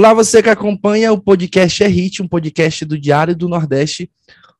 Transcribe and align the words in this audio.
Olá, 0.00 0.14
você 0.14 0.42
que 0.42 0.48
acompanha 0.48 1.12
o 1.12 1.20
podcast 1.20 1.84
É 1.84 1.86
Hit, 1.86 2.22
um 2.22 2.26
podcast 2.26 2.86
do 2.86 2.98
Diário 2.98 3.36
do 3.36 3.50
Nordeste. 3.50 4.10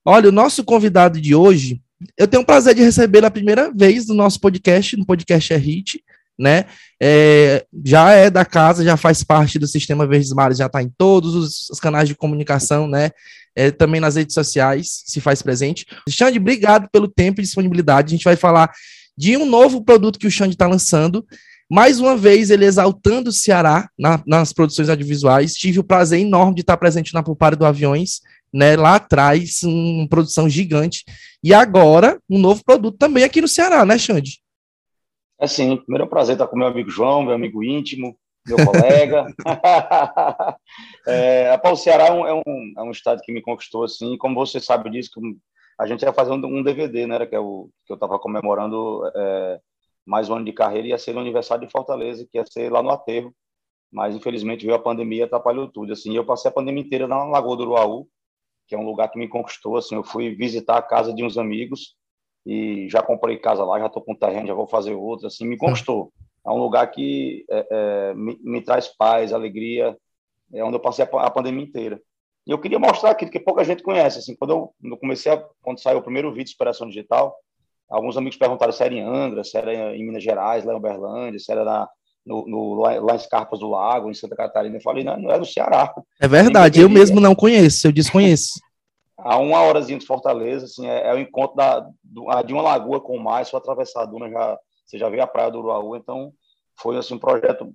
Olha, 0.05 0.29
o 0.29 0.33
nosso 0.33 0.63
convidado 0.63 1.19
de 1.19 1.35
hoje, 1.35 1.81
eu 2.19 2.29
tenho 2.29 2.43
o 2.43 2.47
prazer 2.47 2.75
de 2.75 2.83
receber 2.83 3.25
a 3.25 3.31
primeira 3.31 3.73
vez 3.73 4.07
no 4.07 4.13
nosso 4.13 4.39
podcast, 4.39 4.99
no 4.99 5.07
podcast 5.07 5.51
É 5.55 5.57
Hit, 5.57 6.05
né? 6.39 6.67
É, 7.03 7.65
já 7.87 8.11
é 8.11 8.29
da 8.29 8.45
casa, 8.45 8.85
já 8.85 8.99
faz 8.99 9.25
parte 9.25 9.59
do 9.59 9.67
sistema 9.67 10.07
Verdes 10.07 10.31
Mares, 10.35 10.59
já 10.59 10.67
está 10.67 10.83
em 10.83 10.93
todos 10.99 11.35
os, 11.35 11.71
os, 11.71 11.81
canais 11.81 12.07
de 12.07 12.15
comunicação, 12.15 12.87
né? 12.87 13.09
É, 13.57 13.71
também 13.71 13.99
nas 13.99 14.17
redes 14.17 14.35
sociais, 14.35 15.05
se 15.07 15.23
faz 15.23 15.41
presente. 15.41 15.87
Xande, 16.07 16.39
obrigado 16.39 16.87
pelo 16.93 17.09
tempo 17.09 17.41
e 17.41 17.45
disponibilidade. 17.45 18.13
A 18.13 18.15
gente 18.15 18.25
vai 18.25 18.37
falar 18.37 18.71
de 19.17 19.39
um 19.39 19.47
novo 19.47 19.83
produto 19.83 20.19
que 20.19 20.27
o 20.27 20.31
Xande 20.31 20.55
está 20.55 20.67
lançando. 20.67 21.25
Mais 21.71 22.01
uma 22.01 22.17
vez, 22.17 22.51
ele 22.51 22.65
exaltando 22.65 23.31
o 23.31 23.33
Ceará 23.33 23.89
na, 23.97 24.21
nas 24.27 24.53
produções 24.53 24.89
audiovisuais. 24.89 25.55
Tive 25.55 25.79
o 25.79 25.85
prazer 25.85 26.19
enorme 26.19 26.57
de 26.57 26.63
estar 26.63 26.77
presente 26.77 27.15
na 27.15 27.23
Pulpária 27.23 27.57
do 27.57 27.65
Aviões, 27.65 28.21
né, 28.53 28.77
lá 28.77 28.97
atrás, 28.97 29.63
uma 29.63 30.09
produção 30.09 30.49
gigante. 30.49 31.05
E 31.45 31.55
agora, 31.55 32.21
um 32.29 32.41
novo 32.41 32.65
produto 32.65 32.99
também 32.99 33.23
aqui 33.23 33.41
no 33.41 33.47
Ceará, 33.47 33.87
né, 33.87 33.97
Xande? 33.97 34.43
É 35.41 35.47
sim, 35.47 35.77
primeiro 35.77 36.05
é 36.05 36.07
um 36.07 36.11
prazer 36.11 36.35
estar 36.35 36.49
com 36.49 36.59
meu 36.59 36.67
amigo 36.67 36.91
João, 36.91 37.23
meu 37.23 37.35
amigo 37.35 37.63
íntimo, 37.63 38.19
meu 38.45 38.57
colega. 38.67 39.27
é, 41.07 41.61
o 41.65 41.77
Ceará 41.77 42.07
é 42.07 42.13
um, 42.13 42.27
é, 42.27 42.35
um, 42.35 42.73
é 42.79 42.83
um 42.83 42.91
estado 42.91 43.23
que 43.23 43.33
me 43.33 43.41
conquistou, 43.41 43.85
assim, 43.85 44.19
como 44.19 44.35
você 44.35 44.59
sabe 44.59 44.91
disso, 44.91 45.13
a 45.79 45.87
gente 45.87 46.03
ia 46.03 46.13
fazer 46.13 46.33
um, 46.33 46.63
DVD, 46.65 47.07
né, 47.07 47.25
que, 47.27 47.35
é 47.37 47.41
o, 47.41 47.71
que 47.87 47.93
eu 47.93 47.95
estava 47.95 48.19
comemorando 48.19 49.03
é, 49.15 49.61
mais 50.07 50.29
um 50.29 50.35
ano 50.35 50.45
de 50.45 50.53
carreira, 50.53 50.89
ia 50.89 50.99
ser 50.99 51.13
no 51.13 51.21
aniversário 51.21 51.67
de 51.67 51.73
Fortaleza, 51.73 52.27
que 52.31 52.39
ia 52.39 52.45
ser 52.47 52.71
lá 52.71 52.83
no 52.83 52.91
aterro, 52.91 53.35
mas 53.93 54.15
infelizmente 54.15 54.65
veio 54.65 54.77
a 54.77 54.83
pandemia 54.83 55.21
e 55.21 55.23
atrapalhou 55.23 55.69
tudo, 55.69 55.93
assim, 55.93 56.15
eu 56.15 56.25
passei 56.25 56.51
a 56.51 56.55
pandemia 56.55 56.83
inteira 56.83 57.07
na 57.07 57.25
Lagoa 57.25 57.57
do 57.57 57.63
Uruaú, 57.65 58.09
que 58.67 58.75
é 58.75 58.79
um 58.79 58.87
lugar 58.87 59.09
que 59.09 59.19
me 59.19 59.29
conquistou, 59.29 59.77
assim, 59.77 59.97
eu 59.97 60.05
fui 60.05 60.35
visitar 60.35 60.77
a 60.77 60.83
casa 60.83 61.13
de 61.13 61.25
uns 61.25 61.37
amigos, 61.37 61.97
e 62.47 62.89
já 62.89 63.03
comprei 63.03 63.37
casa 63.37 63.65
lá, 63.65 63.79
já 63.79 63.87
estou 63.87 64.03
com 64.03 64.15
terreno, 64.15 64.47
já 64.47 64.55
vou 64.55 64.67
fazer 64.67 64.95
outra, 64.95 65.27
assim, 65.27 65.47
me 65.47 65.57
conquistou. 65.57 66.13
É 66.47 66.51
um 66.51 66.59
lugar 66.59 66.91
que 66.91 67.45
é, 67.51 67.67
é, 67.71 68.15
me, 68.15 68.39
me, 68.43 68.63
traz 68.63 68.89
paz, 68.89 69.33
alegria, 69.33 69.97
é 70.53 70.65
onde 70.65 70.77
eu 70.77 70.81
passei 70.81 71.05
a, 71.05 71.09
a, 71.23 71.31
pandemia 71.31 71.65
inteira. 71.65 72.01
E 72.47 72.51
eu 72.51 72.59
queria 72.59 72.79
mostrar 72.79 73.11
aquilo 73.11 73.31
que 73.31 73.39
pouca 73.39 73.63
gente 73.63 73.83
conhece, 73.83 74.19
assim, 74.19 74.35
quando 74.35 74.51
eu, 74.53 74.75
eu 74.83 74.97
comecei, 74.97 75.33
a, 75.33 75.37
quando 75.61 75.81
saiu 75.81 75.99
o 75.99 76.03
primeiro 76.03 76.31
vídeo 76.31 76.45
de 76.45 76.51
Inspiração 76.51 76.89
Digital, 76.89 77.37
alguns 77.91 78.17
amigos 78.17 78.39
perguntaram 78.39 78.73
se 78.73 78.83
era 78.83 78.95
em 78.95 79.03
Angra, 79.03 79.45
se 79.45 79.57
era 79.57 79.97
em 79.97 80.05
Minas 80.05 80.23
Gerais, 80.23 80.65
lá 80.65 80.73
em 80.73 80.77
Uberlândia, 80.77 81.39
se 81.39 81.51
era 81.51 81.65
na, 81.65 81.89
no, 82.25 82.47
no, 82.47 82.75
lá, 82.75 83.15
em 83.15 83.17
Escarpas 83.17 83.61
do 83.61 83.69
Lago, 83.69 84.11
em 84.11 84.15
Santa 84.15 84.37
Catarina. 84.37 84.77
Eu 84.77 84.83
falei, 84.83 85.05
não, 85.05 85.17
não 85.19 85.31
é 85.31 85.39
no 85.39 85.45
Ceará. 85.45 85.93
É 86.21 86.29
verdade, 86.29 86.81
eu 86.81 86.89
mesmo 86.89 87.21
não 87.21 87.35
conheço, 87.35 87.87
eu 87.87 87.93
desconheço 87.93 88.61
a 89.23 89.39
uma 89.39 89.63
horazinha 89.63 89.99
de 89.99 90.07
Fortaleza, 90.07 90.65
assim, 90.65 90.87
é, 90.87 91.09
é 91.09 91.15
o 91.15 91.19
encontro 91.19 91.57
da, 91.57 91.81
do, 92.03 92.43
de 92.43 92.53
uma 92.53 92.63
lagoa 92.63 93.01
com 93.01 93.17
o 93.17 93.23
mar, 93.23 93.45
só 93.45 93.57
atravessar 93.57 94.03
a 94.03 94.07
duna, 94.07 94.31
já, 94.31 94.59
você 94.87 94.99
já 94.99 95.09
vê 95.09 95.21
a 95.21 95.27
praia 95.27 95.51
do 95.51 95.59
Uruaú, 95.59 95.97
então 95.97 96.33
foi 96.81 96.97
assim, 96.97 97.15
um 97.15 97.19
projeto 97.19 97.75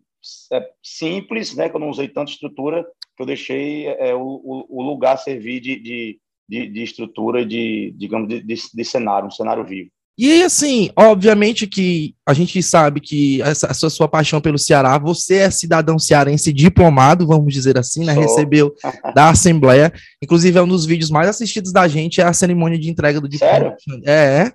é, 0.51 0.69
simples, 0.81 1.55
né, 1.55 1.69
que 1.69 1.75
eu 1.75 1.79
não 1.79 1.89
usei 1.89 2.07
tanta 2.07 2.31
estrutura, 2.31 2.83
que 3.15 3.21
eu 3.21 3.25
deixei 3.25 3.87
é, 3.87 4.13
o, 4.13 4.65
o, 4.69 4.81
lugar 4.81 5.17
servir 5.17 5.59
de, 5.59 5.79
de, 5.79 6.19
de, 6.49 6.67
de 6.67 6.83
estrutura, 6.83 7.45
de, 7.45 7.93
digamos, 7.95 8.27
de, 8.27 8.41
de, 8.41 8.55
de 8.73 8.85
cenário, 8.85 9.27
um 9.27 9.31
cenário 9.31 9.63
vivo. 9.63 9.89
E 10.17 10.43
assim, 10.43 10.89
obviamente 10.95 11.67
que 11.67 12.15
a 12.25 12.33
gente 12.33 12.63
sabe 12.63 13.01
que 13.01 13.41
essa, 13.41 13.67
essa 13.67 13.89
sua 13.89 14.07
paixão 14.07 14.39
pelo 14.39 14.57
Ceará, 14.57 14.97
você 14.97 15.35
é 15.35 15.51
cidadão 15.51 15.99
cearense 15.99 16.53
diplomado, 16.53 17.27
vamos 17.27 17.53
dizer 17.53 17.77
assim, 17.77 18.05
né? 18.05 18.13
Sou. 18.13 18.23
Recebeu 18.23 18.73
da 19.13 19.29
Assembleia. 19.29 19.91
Inclusive, 20.23 20.57
é 20.57 20.61
um 20.61 20.67
dos 20.67 20.85
vídeos 20.85 21.11
mais 21.11 21.27
assistidos 21.27 21.73
da 21.73 21.85
gente, 21.87 22.21
é 22.21 22.23
a 22.23 22.31
cerimônia 22.31 22.79
de 22.79 22.89
entrega 22.89 23.19
do 23.19 23.27
diploma. 23.27 23.53
Sério? 23.53 23.75
É, 24.05 24.53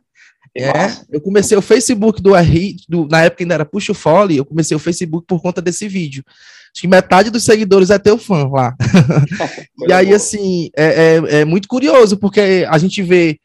é. 0.56 0.62
é. 0.64 0.96
Eu 1.10 1.20
comecei 1.20 1.56
o 1.56 1.62
Facebook 1.62 2.22
do 2.22 2.34
RI, 2.34 2.76
do, 2.88 3.06
na 3.06 3.22
época 3.24 3.44
ainda 3.44 3.54
era 3.54 3.64
Puxa 3.66 3.92
o 3.92 3.94
Fole, 3.94 4.38
eu 4.38 4.46
comecei 4.46 4.74
o 4.74 4.80
Facebook 4.80 5.26
por 5.26 5.42
conta 5.42 5.60
desse 5.60 5.86
vídeo. 5.86 6.24
Acho 6.72 6.80
que 6.80 6.88
metade 6.88 7.28
dos 7.28 7.44
seguidores 7.44 7.90
é 7.90 7.98
teu 7.98 8.16
fã 8.16 8.48
lá. 8.48 8.74
e 9.86 9.92
aí, 9.92 10.14
assim, 10.14 10.70
é, 10.74 10.86
é, 10.86 11.40
é 11.40 11.44
muito 11.44 11.68
curioso, 11.68 12.16
porque 12.16 12.66
a 12.66 12.78
gente 12.78 13.02
vê 13.02 13.38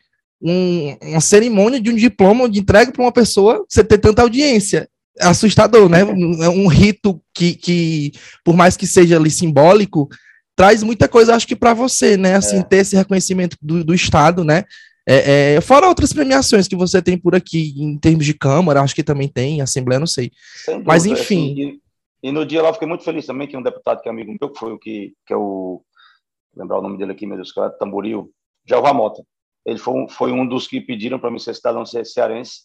um, 0.45 0.95
uma 1.01 1.22
cerimônia 1.22 1.81
de 1.81 1.89
um 1.89 1.95
diploma 1.95 2.47
de 2.47 2.59
entrega 2.59 2.91
para 2.91 3.01
uma 3.01 3.11
pessoa, 3.11 3.66
você 3.67 3.83
ter 3.83 3.97
tanta 3.97 4.22
audiência. 4.22 4.88
É 5.19 5.25
assustador, 5.25 5.89
né? 5.89 6.01
É 6.01 6.50
um 6.50 6.67
rito 6.67 7.19
que, 7.33 7.56
que, 7.56 8.11
por 8.44 8.56
mais 8.56 8.78
que 8.78 8.85
seja 8.85 9.17
ali 9.17 9.31
simbólico, 9.31 10.07
traz 10.56 10.83
muita 10.83 11.07
coisa, 11.07 11.33
acho 11.33 11.47
que 11.47 11.56
para 11.56 11.73
você, 11.73 12.16
né? 12.16 12.35
Assim, 12.35 12.59
é. 12.59 12.63
ter 12.63 12.78
esse 12.78 12.95
reconhecimento 12.95 13.57
do, 13.59 13.83
do 13.83 13.94
Estado, 13.94 14.44
né? 14.44 14.66
É, 15.07 15.56
é, 15.56 15.61
fora 15.61 15.88
outras 15.88 16.11
premiações 16.11 16.67
que 16.67 16.75
você 16.75 17.01
tem 17.01 17.17
por 17.17 17.33
aqui, 17.33 17.73
em 17.77 17.97
termos 17.97 18.25
de 18.25 18.33
Câmara, 18.33 18.81
acho 18.81 18.95
que 18.95 19.03
também 19.03 19.27
tem, 19.27 19.62
Assembleia, 19.62 20.00
não 20.00 20.07
sei. 20.07 20.31
Dúvida, 20.67 20.83
Mas, 20.85 21.06
enfim. 21.06 21.53
Assim, 21.53 21.79
e, 22.23 22.29
e, 22.29 22.31
no 22.31 22.45
dia 22.45 22.62
lá 22.62 22.69
eu 22.69 22.73
fiquei 22.73 22.88
muito 22.88 23.03
feliz 23.03 23.25
também 23.25 23.47
que 23.47 23.56
um 23.56 23.63
deputado 23.63 24.01
que 24.01 24.09
é 24.09 24.12
amigo 24.12 24.35
meu, 24.39 24.50
que 24.50 24.59
foi 24.59 24.73
o 24.73 24.79
que, 24.79 25.13
que 25.25 25.33
é 25.33 25.38
o. 25.38 25.81
lembrar 26.56 26.79
o 26.79 26.81
nome 26.81 26.97
dele 26.97 27.13
aqui, 27.13 27.25
meu 27.25 27.38
Deus, 27.38 27.51
que 27.51 27.59
é 27.59 27.69
Tamboril, 27.69 28.31
Jeová 28.67 28.94
Mota. 28.94 29.23
Ele 29.65 29.79
foi 29.79 29.93
um, 29.93 30.07
foi 30.07 30.31
um 30.31 30.47
dos 30.47 30.67
que 30.67 30.79
pediram 30.79 31.19
para 31.19 31.31
mim 31.31 31.39
ser 31.39 31.55
cidadão 31.55 31.83
cearense. 31.85 32.61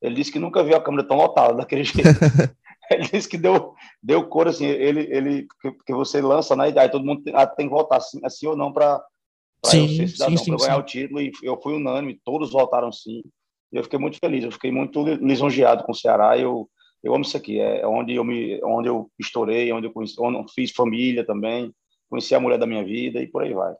Ele 0.00 0.14
disse 0.14 0.32
que 0.32 0.38
nunca 0.38 0.62
viu 0.62 0.76
a 0.76 0.80
Câmara 0.80 1.06
tão 1.06 1.16
lotada 1.16 1.54
daquele 1.54 1.84
jeito. 1.84 2.08
ele 2.90 3.08
disse 3.08 3.28
que 3.28 3.38
deu, 3.38 3.74
deu 4.02 4.26
cor, 4.26 4.48
assim, 4.48 4.66
ele, 4.66 5.08
ele, 5.10 5.46
que, 5.60 5.72
que 5.86 5.94
você 5.94 6.20
lança, 6.20 6.54
né? 6.56 6.72
Aí 6.76 6.88
todo 6.88 7.04
mundo 7.04 7.22
tem, 7.22 7.34
ah, 7.34 7.46
tem 7.46 7.68
que 7.68 7.74
votar 7.74 7.98
assim, 7.98 8.20
assim 8.24 8.46
ou 8.46 8.56
não 8.56 8.72
para 8.72 9.02
ser 9.64 10.08
cidadão, 10.08 10.34
para 10.34 10.56
ganhar 10.56 10.74
sim. 10.74 10.80
o 10.80 10.82
título. 10.82 11.20
E 11.20 11.32
eu 11.42 11.60
fui 11.60 11.74
unânime, 11.74 12.20
todos 12.24 12.50
votaram 12.50 12.92
sim. 12.92 13.22
E 13.72 13.76
eu 13.76 13.82
fiquei 13.82 13.98
muito 13.98 14.18
feliz, 14.18 14.44
eu 14.44 14.52
fiquei 14.52 14.70
muito 14.70 15.02
lisonjeado 15.04 15.84
com 15.84 15.92
o 15.92 15.94
Ceará. 15.94 16.36
Eu, 16.36 16.68
eu 17.02 17.14
amo 17.14 17.24
isso 17.24 17.36
aqui, 17.36 17.60
é 17.60 17.86
onde 17.86 18.14
eu, 18.14 18.24
me, 18.24 18.60
onde 18.64 18.88
eu 18.88 19.10
estourei, 19.18 19.72
onde 19.72 19.86
eu, 19.86 19.92
conheci, 19.92 20.14
onde 20.18 20.38
eu 20.38 20.46
fiz 20.54 20.70
família 20.72 21.24
também, 21.24 21.72
conheci 22.10 22.34
a 22.34 22.40
mulher 22.40 22.58
da 22.58 22.66
minha 22.66 22.84
vida 22.84 23.20
e 23.20 23.26
por 23.26 23.42
aí 23.42 23.54
vai. 23.54 23.74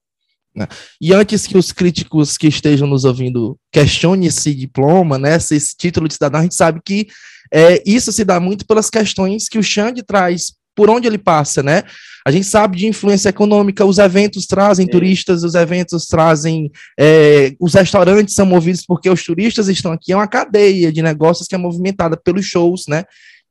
Né? 0.55 0.67
E 1.01 1.13
antes 1.13 1.47
que 1.47 1.57
os 1.57 1.73
críticos 1.73 2.37
que 2.37 2.47
estejam 2.47 2.87
nos 2.87 3.05
ouvindo 3.05 3.59
questionem 3.73 4.29
esse 4.29 4.55
diploma, 4.55 5.19
né, 5.19 5.37
esse 5.37 5.77
título 5.77 6.07
de 6.07 6.15
cidadão, 6.15 6.41
a 6.41 6.43
gente 6.43 6.55
sabe 6.55 6.81
que 6.85 7.09
é, 7.53 7.83
isso 7.87 8.13
se 8.13 8.25
dá 8.25 8.39
muito 8.39 8.67
pelas 8.67 8.91
questões 8.91 9.49
que 9.49 9.59
o 9.59 9.63
Xande 9.63 10.03
traz 10.03 10.53
por 10.75 10.89
onde 10.89 11.07
ele 11.07 11.19
passa, 11.19 11.63
né? 11.63 11.83
A 12.25 12.31
gente 12.31 12.47
sabe 12.47 12.79
de 12.79 12.87
influência 12.87 13.29
econômica, 13.29 13.85
os 13.85 13.99
eventos 13.99 14.47
trazem 14.47 14.87
turistas, 14.87 15.43
os 15.43 15.55
eventos 15.55 16.07
trazem. 16.07 16.71
É, 16.99 17.53
os 17.61 17.75
restaurantes 17.75 18.35
são 18.35 18.47
movidos 18.47 18.85
porque 18.87 19.11
os 19.11 19.23
turistas 19.23 19.69
estão 19.69 19.93
aqui, 19.93 20.13
é 20.13 20.17
uma 20.17 20.29
cadeia 20.29 20.93
de 20.93 21.03
negócios 21.03 21.49
que 21.49 21.55
é 21.55 21.59
movimentada 21.59 22.17
pelos 22.17 22.47
shows, 22.47 22.85
né? 22.89 23.05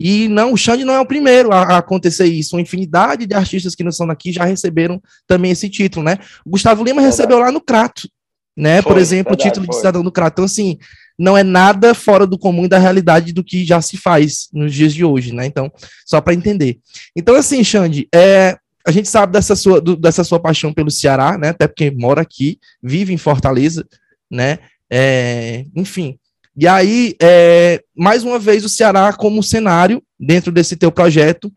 E 0.03 0.27
não, 0.27 0.53
o 0.53 0.57
Xande 0.57 0.83
não 0.83 0.95
é 0.95 0.99
o 0.99 1.05
primeiro 1.05 1.51
a, 1.51 1.61
a, 1.61 1.77
acontecer 1.77 2.25
isso. 2.25 2.55
Uma 2.55 2.61
infinidade 2.61 3.27
de 3.27 3.35
artistas 3.35 3.75
que 3.75 3.83
não 3.83 3.91
são 3.91 4.07
daqui 4.07 4.31
já 4.31 4.43
receberam 4.43 4.99
também 5.27 5.51
esse 5.51 5.69
título, 5.69 6.03
né? 6.03 6.17
O 6.43 6.49
Gustavo 6.49 6.83
Lima 6.83 7.01
verdade. 7.01 7.17
recebeu 7.17 7.37
lá 7.37 7.51
no 7.51 7.61
Crato, 7.61 8.09
né? 8.57 8.81
Foi, 8.81 8.93
Por 8.93 8.99
exemplo, 8.99 9.31
verdade, 9.31 9.47
o 9.47 9.51
título 9.51 9.65
foi. 9.67 9.73
de 9.73 9.77
cidadão 9.77 10.03
do 10.03 10.11
Crato. 10.11 10.33
Então, 10.33 10.45
assim, 10.45 10.79
não 11.19 11.37
é 11.37 11.43
nada 11.43 11.93
fora 11.93 12.25
do 12.25 12.37
comum 12.37 12.67
da 12.67 12.79
realidade 12.79 13.31
do 13.31 13.43
que 13.43 13.63
já 13.63 13.79
se 13.79 13.95
faz 13.95 14.47
nos 14.51 14.73
dias 14.73 14.91
de 14.91 15.05
hoje, 15.05 15.33
né? 15.33 15.45
Então, 15.45 15.71
só 16.03 16.19
para 16.19 16.33
entender. 16.33 16.79
Então, 17.15 17.35
assim, 17.35 17.63
Xande, 17.63 18.07
é, 18.13 18.57
a 18.85 18.91
gente 18.91 19.07
sabe 19.07 19.33
dessa 19.33 19.55
sua, 19.55 19.79
do, 19.79 19.95
dessa 19.95 20.23
sua 20.23 20.39
paixão 20.39 20.73
pelo 20.73 20.89
Ceará, 20.89 21.37
né? 21.37 21.49
Até 21.49 21.67
porque 21.67 21.91
mora 21.91 22.21
aqui, 22.21 22.57
vive 22.81 23.13
em 23.13 23.17
Fortaleza, 23.17 23.85
né? 24.31 24.57
É, 24.89 25.65
enfim, 25.75 26.17
e 26.61 26.67
aí, 26.67 27.15
é, 27.19 27.83
mais 27.97 28.23
uma 28.23 28.37
vez, 28.37 28.63
o 28.63 28.69
Ceará 28.69 29.11
como 29.13 29.41
cenário 29.41 29.99
dentro 30.19 30.51
desse 30.51 30.77
teu 30.77 30.91
projeto. 30.91 31.51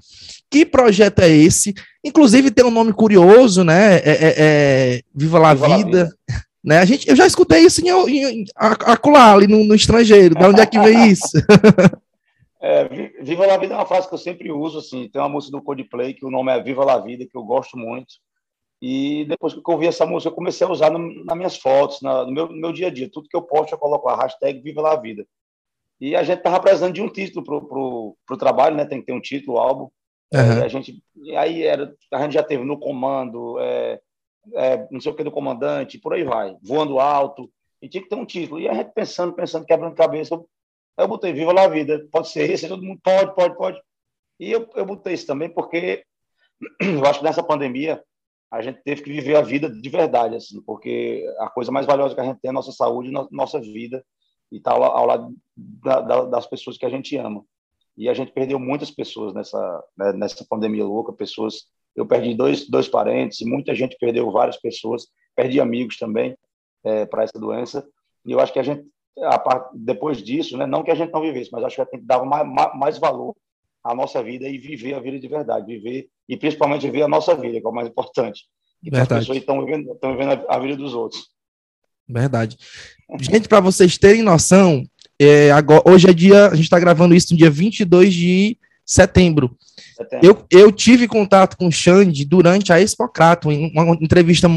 Que 0.50 0.64
projeto 0.64 1.18
é 1.18 1.28
esse? 1.28 1.74
Inclusive 2.02 2.50
tem 2.50 2.64
um 2.64 2.70
nome 2.70 2.90
curioso, 2.90 3.62
né? 3.62 3.96
É, 3.96 4.00
é, 4.00 4.34
é 4.38 5.00
Viva 5.14 5.38
la 5.38 5.52
Viva 5.52 5.76
Vida. 5.76 5.84
vida. 5.84 6.16
Né? 6.64 6.78
A 6.78 6.86
gente, 6.86 7.06
eu 7.06 7.14
já 7.14 7.26
escutei 7.26 7.60
isso 7.60 7.86
em, 7.86 7.90
em, 7.90 8.44
acolá, 8.56 9.34
ali 9.34 9.46
no, 9.46 9.64
no 9.64 9.74
estrangeiro. 9.74 10.34
De 10.34 10.46
onde 10.46 10.62
é 10.62 10.64
que 10.64 10.78
vem 10.80 11.08
isso? 11.12 11.36
É, 12.58 12.88
Viva 13.20 13.44
la 13.44 13.58
Vida 13.58 13.74
é 13.74 13.76
uma 13.76 13.84
frase 13.84 14.08
que 14.08 14.14
eu 14.14 14.18
sempre 14.18 14.50
uso. 14.50 14.78
Assim, 14.78 15.06
tem 15.12 15.20
uma 15.20 15.28
música 15.28 15.54
do 15.54 15.62
Coldplay 15.62 16.14
que 16.14 16.24
o 16.24 16.30
nome 16.30 16.50
é 16.50 16.62
Viva 16.62 16.82
la 16.82 16.98
Vida, 16.98 17.26
que 17.30 17.36
eu 17.36 17.42
gosto 17.42 17.76
muito. 17.76 18.14
E 18.86 19.24
depois 19.24 19.54
que 19.54 19.60
eu 19.60 19.64
ouvi 19.66 19.86
essa 19.86 20.04
música, 20.04 20.28
eu 20.28 20.34
comecei 20.34 20.66
a 20.66 20.70
usar 20.70 20.90
no, 20.90 21.24
nas 21.24 21.36
minhas 21.38 21.56
fotos, 21.56 22.02
na, 22.02 22.26
no, 22.26 22.30
meu, 22.30 22.48
no 22.48 22.54
meu 22.54 22.70
dia 22.70 22.88
a 22.88 22.90
dia. 22.90 23.08
Tudo 23.10 23.30
que 23.30 23.34
eu 23.34 23.40
posto, 23.40 23.72
eu 23.72 23.78
coloco 23.78 24.06
a 24.10 24.14
hashtag 24.14 24.60
Viva 24.60 24.82
La 24.82 24.94
Vida. 24.94 25.26
E 25.98 26.14
a 26.14 26.22
gente 26.22 26.36
estava 26.36 26.60
precisando 26.60 26.92
de 26.92 27.00
um 27.00 27.08
título 27.08 27.42
para 27.42 28.34
o 28.34 28.38
trabalho, 28.38 28.76
né? 28.76 28.84
Tem 28.84 29.00
que 29.00 29.06
ter 29.06 29.14
um 29.14 29.22
título, 29.22 29.56
álbum. 29.56 29.88
Uhum. 30.30 30.62
a 30.62 30.68
gente, 30.68 31.02
aí 31.34 31.62
era, 31.62 31.94
a 32.12 32.22
gente 32.24 32.34
já 32.34 32.42
teve 32.42 32.62
no 32.62 32.78
comando, 32.78 33.58
é, 33.58 34.00
é, 34.52 34.86
não 34.90 35.00
sei 35.00 35.12
o 35.12 35.14
que 35.14 35.24
do 35.24 35.32
comandante, 35.32 35.98
por 35.98 36.12
aí 36.12 36.22
vai, 36.22 36.54
voando 36.62 37.00
alto. 37.00 37.50
E 37.80 37.88
tinha 37.88 38.02
que 38.02 38.10
ter 38.10 38.16
um 38.16 38.26
título. 38.26 38.60
E 38.60 38.68
a 38.68 38.74
gente 38.74 38.92
pensando, 38.92 39.32
pensando, 39.32 39.64
quebrando 39.64 39.94
cabeça, 39.94 40.34
eu, 40.34 40.46
eu 40.98 41.08
botei 41.08 41.32
Viva 41.32 41.54
La 41.54 41.68
Vida. 41.68 42.06
Pode 42.12 42.28
ser 42.28 42.50
esse, 42.50 42.68
todo 42.68 42.82
mundo 42.82 43.00
pode, 43.02 43.34
pode, 43.34 43.56
pode. 43.56 43.80
E 44.38 44.52
eu, 44.52 44.68
eu 44.74 44.84
botei 44.84 45.14
isso 45.14 45.26
também 45.26 45.48
porque 45.48 46.04
eu 46.82 47.06
acho 47.06 47.20
que 47.20 47.24
nessa 47.24 47.42
pandemia 47.42 48.04
a 48.54 48.62
gente 48.62 48.80
teve 48.84 49.02
que 49.02 49.10
viver 49.10 49.36
a 49.36 49.42
vida 49.42 49.68
de 49.68 49.88
verdade, 49.88 50.36
assim, 50.36 50.62
porque 50.62 51.26
a 51.40 51.48
coisa 51.48 51.72
mais 51.72 51.86
valiosa 51.86 52.14
que 52.14 52.20
a 52.20 52.24
gente 52.24 52.38
tem 52.40 52.48
é 52.48 52.50
a 52.50 52.54
nossa 52.54 52.70
saúde, 52.70 53.10
nossa 53.32 53.60
vida, 53.60 54.04
e 54.50 54.58
estar 54.58 54.78
tá 54.78 54.86
ao 54.86 55.06
lado 55.06 55.34
da, 55.56 56.00
da, 56.00 56.24
das 56.26 56.46
pessoas 56.46 56.78
que 56.78 56.86
a 56.86 56.88
gente 56.88 57.16
ama. 57.16 57.44
E 57.96 58.08
a 58.08 58.14
gente 58.14 58.30
perdeu 58.30 58.60
muitas 58.60 58.92
pessoas 58.92 59.34
nessa, 59.34 59.84
né, 59.96 60.12
nessa 60.12 60.44
pandemia 60.48 60.84
louca, 60.84 61.12
pessoas... 61.12 61.66
Eu 61.96 62.06
perdi 62.06 62.34
dois, 62.34 62.68
dois 62.68 62.88
parentes, 62.88 63.40
muita 63.46 63.74
gente 63.74 63.96
perdeu 63.98 64.30
várias 64.30 64.56
pessoas, 64.56 65.06
perdi 65.34 65.60
amigos 65.60 65.96
também 65.96 66.36
é, 66.84 67.06
para 67.06 67.22
essa 67.22 67.38
doença, 67.38 67.86
e 68.24 68.32
eu 68.32 68.40
acho 68.40 68.52
que 68.52 68.58
a 68.58 68.64
gente, 68.64 68.84
a 69.18 69.38
part, 69.38 69.70
depois 69.74 70.22
disso, 70.22 70.56
né, 70.56 70.66
não 70.66 70.82
que 70.82 70.90
a 70.90 70.94
gente 70.94 71.12
não 71.12 71.20
vivesse, 71.20 71.50
mas 71.52 71.62
acho 71.64 71.76
que 71.76 71.82
a 71.82 71.88
gente 71.92 72.04
dava 72.04 72.24
mais, 72.24 72.46
mais 72.76 72.98
valor 72.98 73.34
à 73.82 73.94
nossa 73.94 74.22
vida 74.22 74.48
e 74.48 74.58
viver 74.58 74.94
a 74.94 75.00
vida 75.00 75.18
de 75.18 75.28
verdade, 75.28 75.66
viver 75.66 76.08
e 76.28 76.36
principalmente 76.36 76.86
viver 76.86 77.02
a 77.02 77.08
nossa 77.08 77.34
vida, 77.34 77.60
que 77.60 77.66
é 77.66 77.70
o 77.70 77.74
mais 77.74 77.88
importante. 77.88 78.44
Então, 78.82 78.98
Verdade. 78.98 79.20
as 79.20 79.26
pessoas 79.26 79.38
estão 79.38 79.64
vivendo, 79.64 79.92
estão 79.92 80.12
vivendo 80.12 80.44
a 80.48 80.58
vida 80.58 80.76
dos 80.76 80.94
outros. 80.94 81.28
Verdade. 82.08 82.56
Gente, 83.20 83.48
para 83.48 83.60
vocês 83.60 83.96
terem 83.96 84.22
noção, 84.22 84.86
é, 85.18 85.50
agora, 85.52 85.82
hoje 85.86 86.08
é 86.08 86.12
dia, 86.12 86.48
a 86.48 86.54
gente 86.54 86.64
está 86.64 86.78
gravando 86.78 87.14
isso 87.14 87.32
no 87.32 87.38
dia 87.38 87.50
22 87.50 88.12
de 88.12 88.58
setembro. 88.84 89.56
setembro. 89.96 90.26
Eu, 90.26 90.46
eu 90.50 90.72
tive 90.72 91.08
contato 91.08 91.56
com 91.56 91.68
o 91.68 91.72
Xande 91.72 92.24
durante 92.24 92.72
a 92.72 92.80
Expocrato, 92.80 93.50
em 93.50 93.72
uma 93.74 93.96
entrevista, 94.00 94.48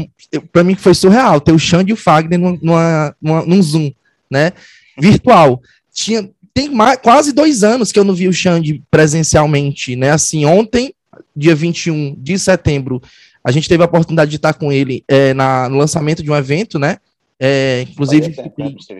para 0.52 0.64
mim 0.64 0.74
foi 0.74 0.94
surreal, 0.94 1.40
ter 1.40 1.52
o 1.52 1.58
Xande 1.58 1.90
e 1.90 1.94
o 1.94 1.96
Fagner 1.96 2.38
numa, 2.38 3.16
numa, 3.20 3.46
num 3.46 3.62
Zoom, 3.62 3.90
né, 4.30 4.52
virtual. 4.98 5.62
Tinha, 5.92 6.28
tem 6.52 6.68
mais, 6.68 6.98
quase 6.98 7.32
dois 7.32 7.62
anos 7.62 7.92
que 7.92 7.98
eu 7.98 8.04
não 8.04 8.14
vi 8.14 8.28
o 8.28 8.32
Xande 8.32 8.82
presencialmente, 8.90 9.96
né, 9.96 10.10
assim, 10.10 10.44
ontem 10.44 10.92
dia 11.34 11.54
21 11.54 12.14
de 12.18 12.38
setembro, 12.38 13.02
a 13.44 13.50
gente 13.50 13.68
teve 13.68 13.82
a 13.82 13.86
oportunidade 13.86 14.30
de 14.30 14.36
estar 14.36 14.54
com 14.54 14.72
ele 14.72 15.04
é, 15.08 15.32
na, 15.34 15.68
no 15.68 15.78
lançamento 15.78 16.22
de 16.22 16.30
um 16.30 16.36
evento, 16.36 16.78
né? 16.78 16.98
É, 17.40 17.86
inclusive, 17.88 18.34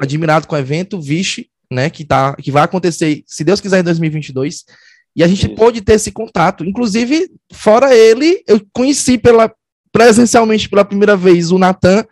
admirado 0.00 0.46
com 0.46 0.54
o 0.54 0.58
evento, 0.58 1.00
Vixe, 1.00 1.48
né? 1.70 1.90
Que, 1.90 2.04
tá, 2.04 2.34
que 2.36 2.50
vai 2.50 2.62
acontecer, 2.62 3.22
se 3.26 3.44
Deus 3.44 3.60
quiser, 3.60 3.80
em 3.80 3.84
2022. 3.84 4.64
E 5.16 5.24
a 5.24 5.28
gente 5.28 5.46
Isso. 5.46 5.54
pôde 5.54 5.80
ter 5.80 5.94
esse 5.94 6.12
contato. 6.12 6.64
Inclusive, 6.64 7.30
fora 7.52 7.94
ele, 7.94 8.42
eu 8.46 8.60
conheci 8.72 9.18
pela, 9.18 9.52
presencialmente 9.90 10.68
pela 10.68 10.84
primeira 10.84 11.16
vez 11.16 11.50
o 11.50 11.58
Natan. 11.58 12.04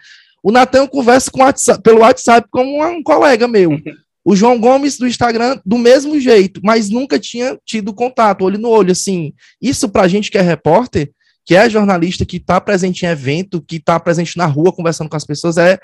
O 0.42 0.50
Natan 0.50 0.86
conversa 0.86 1.30
com 1.30 1.40
WhatsApp, 1.40 1.82
pelo 1.82 2.00
WhatsApp 2.00 2.48
como 2.50 2.84
um 2.84 3.02
colega 3.02 3.46
meu. 3.46 3.70
O 4.28 4.34
João 4.34 4.58
Gomes 4.58 4.98
do 4.98 5.06
Instagram, 5.06 5.60
do 5.64 5.78
mesmo 5.78 6.18
jeito, 6.18 6.60
mas 6.64 6.90
nunca 6.90 7.16
tinha 7.16 7.56
tido 7.64 7.94
contato, 7.94 8.42
olho 8.42 8.58
no 8.58 8.68
olho, 8.68 8.90
assim. 8.90 9.32
Isso 9.62 9.88
pra 9.88 10.08
gente 10.08 10.32
que 10.32 10.36
é 10.36 10.40
repórter, 10.40 11.12
que 11.44 11.54
é 11.54 11.70
jornalista, 11.70 12.26
que 12.26 12.40
tá 12.40 12.60
presente 12.60 13.06
em 13.06 13.08
evento, 13.08 13.62
que 13.62 13.78
tá 13.78 14.00
presente 14.00 14.36
na 14.36 14.44
rua 14.44 14.72
conversando 14.72 15.08
com 15.08 15.16
as 15.16 15.24
pessoas, 15.24 15.58
é 15.58 15.78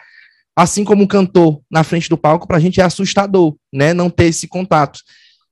assim 0.57 0.83
como 0.83 1.05
um 1.05 1.07
cantor 1.07 1.61
na 1.71 1.85
frente 1.85 2.09
do 2.09 2.19
palco, 2.19 2.49
pra 2.49 2.59
gente 2.59 2.81
é 2.81 2.85
assustador, 2.85 3.55
né, 3.73 3.95
não 3.95 4.11
ter 4.11 4.25
esse 4.25 4.49
contato. 4.49 4.99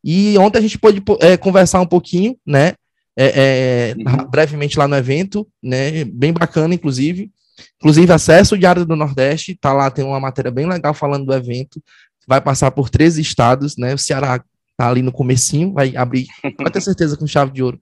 E 0.02 0.37
ontem 0.37 0.58
a 0.58 0.62
gente 0.62 0.76
pôde 0.76 1.00
é, 1.20 1.37
conversar 1.37 1.81
um 1.81 1.87
pouquinho, 1.87 2.37
né, 2.44 2.75
é, 3.16 3.94
é, 3.94 3.94
uhum. 3.96 4.28
brevemente 4.28 4.76
lá 4.76 4.88
no 4.88 4.96
evento, 4.96 5.46
né, 5.62 6.02
bem 6.06 6.32
bacana, 6.32 6.75
inclusive. 6.75 7.31
Inclusive, 7.76 8.10
acesso 8.12 8.56
o 8.56 8.58
Diário 8.58 8.84
do 8.84 8.96
Nordeste, 8.96 9.54
tá 9.54 9.72
lá, 9.72 9.90
tem 9.90 10.04
uma 10.04 10.19
matéria 10.19 10.50
bem 10.50 10.66
legal 10.66 10.92
falando 10.92 11.26
do 11.26 11.34
evento 11.34 11.81
vai 12.26 12.40
passar 12.40 12.70
por 12.70 12.88
três 12.88 13.19
estados, 13.19 13.76
né? 13.76 13.94
O 13.94 13.99
Ceará 13.99 14.43
tá 14.76 14.88
ali 14.88 15.02
no 15.02 15.12
comecinho, 15.12 15.72
vai 15.72 15.94
abrir, 15.96 16.26
vai 16.58 16.70
ter 16.70 16.81
certeza 16.82 17.17
com 17.17 17.26
chave 17.26 17.52
de 17.52 17.62
ouro. 17.62 17.81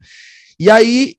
E 0.59 0.71
aí, 0.71 1.15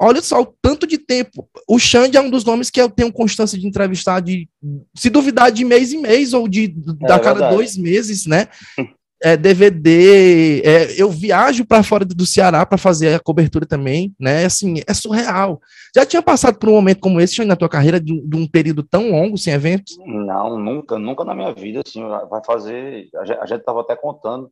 olha 0.00 0.20
só 0.22 0.40
o 0.40 0.54
tanto 0.60 0.86
de 0.86 0.98
tempo. 0.98 1.48
O 1.68 1.78
Xande 1.78 2.16
é 2.16 2.20
um 2.20 2.30
dos 2.30 2.44
nomes 2.44 2.70
que 2.70 2.80
eu 2.80 2.90
tenho 2.90 3.12
constância 3.12 3.58
de 3.58 3.66
entrevistar 3.66 4.20
de, 4.20 4.48
se 4.94 5.10
duvidar, 5.10 5.52
de 5.52 5.64
mês 5.64 5.92
em 5.92 6.00
mês 6.00 6.32
ou 6.32 6.48
de 6.48 6.64
é, 6.64 7.06
da 7.06 7.18
cada 7.18 7.32
verdade. 7.34 7.54
dois 7.54 7.76
meses, 7.76 8.26
né? 8.26 8.48
é, 9.22 9.36
DVD, 9.36 10.62
é, 10.64 11.00
eu 11.00 11.10
viajo 11.10 11.66
para 11.66 11.82
fora 11.82 12.04
do 12.04 12.24
Ceará 12.24 12.64
para 12.64 12.78
fazer 12.78 13.14
a 13.14 13.20
cobertura 13.20 13.66
também, 13.66 14.14
né? 14.18 14.44
Assim, 14.46 14.76
é 14.86 14.94
surreal. 14.94 15.60
Já 15.94 16.06
tinha 16.06 16.22
passado 16.22 16.58
por 16.58 16.68
um 16.68 16.72
momento 16.72 17.00
como 17.00 17.20
esse 17.20 17.44
na 17.44 17.56
tua 17.56 17.68
carreira, 17.68 18.00
de, 18.00 18.18
de 18.20 18.36
um 18.36 18.46
período 18.46 18.82
tão 18.82 19.10
longo 19.10 19.36
sem 19.36 19.52
eventos? 19.52 19.96
Não, 20.06 20.58
nunca, 20.58 20.98
nunca 20.98 21.24
na 21.24 21.34
minha 21.34 21.52
vida, 21.52 21.82
assim, 21.86 22.02
vai 22.28 22.42
fazer, 22.44 23.08
a 23.14 23.46
gente 23.46 23.60
estava 23.60 23.82
até 23.82 23.94
contando, 23.94 24.50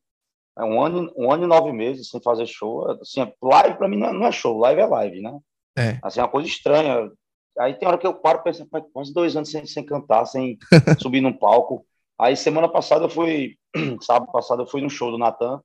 é 0.58 0.64
um 0.64 0.82
ano, 0.82 1.12
um 1.16 1.32
ano 1.32 1.44
e 1.44 1.46
nove 1.46 1.72
meses 1.72 2.10
sem 2.10 2.20
fazer 2.20 2.46
show, 2.46 2.90
assim, 3.00 3.20
live 3.42 3.76
para 3.76 3.88
mim 3.88 3.96
não 3.96 4.26
é, 4.26 4.32
show, 4.32 4.58
live 4.58 4.80
é 4.80 4.86
live, 4.86 5.20
né? 5.20 5.38
É. 5.78 5.98
Assim, 6.02 6.20
é 6.20 6.22
uma 6.24 6.28
coisa 6.28 6.48
estranha. 6.48 7.10
Aí 7.58 7.74
tem 7.74 7.88
hora 7.88 7.96
que 7.96 8.06
eu 8.06 8.14
paro 8.14 8.40
e 8.40 8.42
penso, 8.42 8.66
quase 8.92 9.14
dois 9.14 9.36
anos 9.36 9.50
sem, 9.50 9.64
sem 9.64 9.84
cantar, 9.84 10.26
sem 10.26 10.58
subir 11.00 11.20
num 11.20 11.32
palco. 11.32 11.86
Aí 12.18 12.36
semana 12.36 12.68
passada 12.68 13.04
eu 13.04 13.08
fui, 13.08 13.56
sábado 14.02 14.30
passado 14.32 14.62
eu 14.62 14.66
fui 14.66 14.80
no 14.80 14.90
show 14.90 15.10
do 15.10 15.18
Natan, 15.18 15.60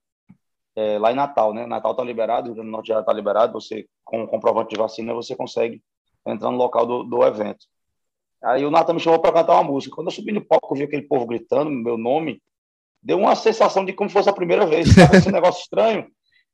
é, 0.76 0.98
lá 0.98 1.12
em 1.12 1.16
Natal, 1.16 1.54
né? 1.54 1.66
Natal 1.66 1.96
tá 1.96 2.04
liberado, 2.04 2.44
o 2.44 2.46
Rio 2.48 2.56
Grande 2.56 2.70
do 2.70 2.72
Norte 2.72 2.88
já 2.88 3.04
tá 3.04 3.14
liberado, 3.14 3.54
você 3.54 3.86
com 4.04 4.26
comprovante 4.28 4.72
de 4.72 4.78
vacina 4.78 5.14
você 5.14 5.36
consegue 5.36 5.82
entrar 6.26 6.52
no 6.52 6.58
local 6.58 6.86
do, 6.86 7.04
do 7.04 7.24
evento. 7.24 7.66
Aí 8.44 8.66
o 8.66 8.72
Natan 8.72 8.94
me 8.94 9.00
chamou 9.00 9.20
para 9.20 9.32
cantar 9.32 9.54
uma 9.54 9.64
música. 9.64 9.96
Quando 9.96 10.08
eu 10.08 10.12
subi 10.12 10.32
no 10.32 10.46
palco, 10.46 10.74
eu 10.74 10.80
vi 10.80 10.84
aquele 10.84 11.04
povo 11.04 11.26
gritando 11.26 11.70
meu 11.70 11.98
nome, 11.98 12.42
deu 13.02 13.18
uma 13.18 13.36
sensação 13.36 13.86
de 13.86 13.94
como 13.94 14.10
fosse 14.10 14.30
a 14.30 14.34
primeira 14.34 14.66
vez, 14.66 14.94
sabe? 14.94 15.18
esse 15.18 15.32
negócio 15.32 15.62
estranho. 15.62 16.08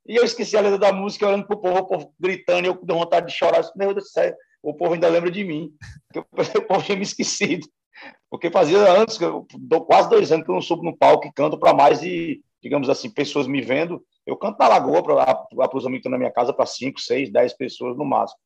E 0.06 0.16
eu 0.16 0.24
esqueci 0.24 0.56
a 0.56 0.60
letra 0.60 0.78
da 0.78 0.92
música, 0.92 1.26
olhando 1.26 1.46
pro 1.46 1.60
povo, 1.60 1.78
o 1.78 1.86
povo 1.86 2.14
gritando, 2.18 2.64
e 2.64 2.68
eu 2.68 2.76
com 2.76 2.86
vontade 2.86 3.26
de 3.26 3.32
chorar. 3.32 3.62
Meu 3.76 3.92
Deus 3.92 4.06
do 4.06 4.10
céu, 4.10 4.34
o 4.62 4.74
povo 4.74 4.94
ainda 4.94 5.08
lembra 5.08 5.30
de 5.30 5.44
mim, 5.44 5.70
porque 6.30 6.58
o 6.58 6.62
povo 6.66 6.82
tinha 6.82 6.96
me 6.96 7.02
esquecido. 7.02 7.66
Porque 8.30 8.50
fazia 8.50 8.78
anos, 8.78 9.18
quase 9.86 10.08
dois 10.08 10.32
anos 10.32 10.44
que 10.44 10.50
eu 10.50 10.54
não 10.54 10.62
subo 10.62 10.82
no 10.82 10.96
palco 10.96 11.26
e 11.26 11.32
canto 11.32 11.58
para 11.58 11.74
mais 11.74 12.00
de, 12.00 12.42
digamos 12.62 12.88
assim, 12.88 13.10
pessoas 13.10 13.46
me 13.46 13.60
vendo. 13.60 14.02
Eu 14.26 14.36
canto 14.36 14.58
na 14.58 14.68
lagoa 14.68 15.02
para 15.02 15.76
os 15.76 15.86
amigos 15.86 15.90
que 15.90 15.96
estão 15.96 16.12
na 16.12 16.18
minha 16.18 16.32
casa 16.32 16.52
para 16.52 16.66
cinco, 16.66 17.00
seis, 17.00 17.30
dez 17.30 17.52
pessoas 17.52 17.96
no 17.96 18.04
máximo. 18.04 18.38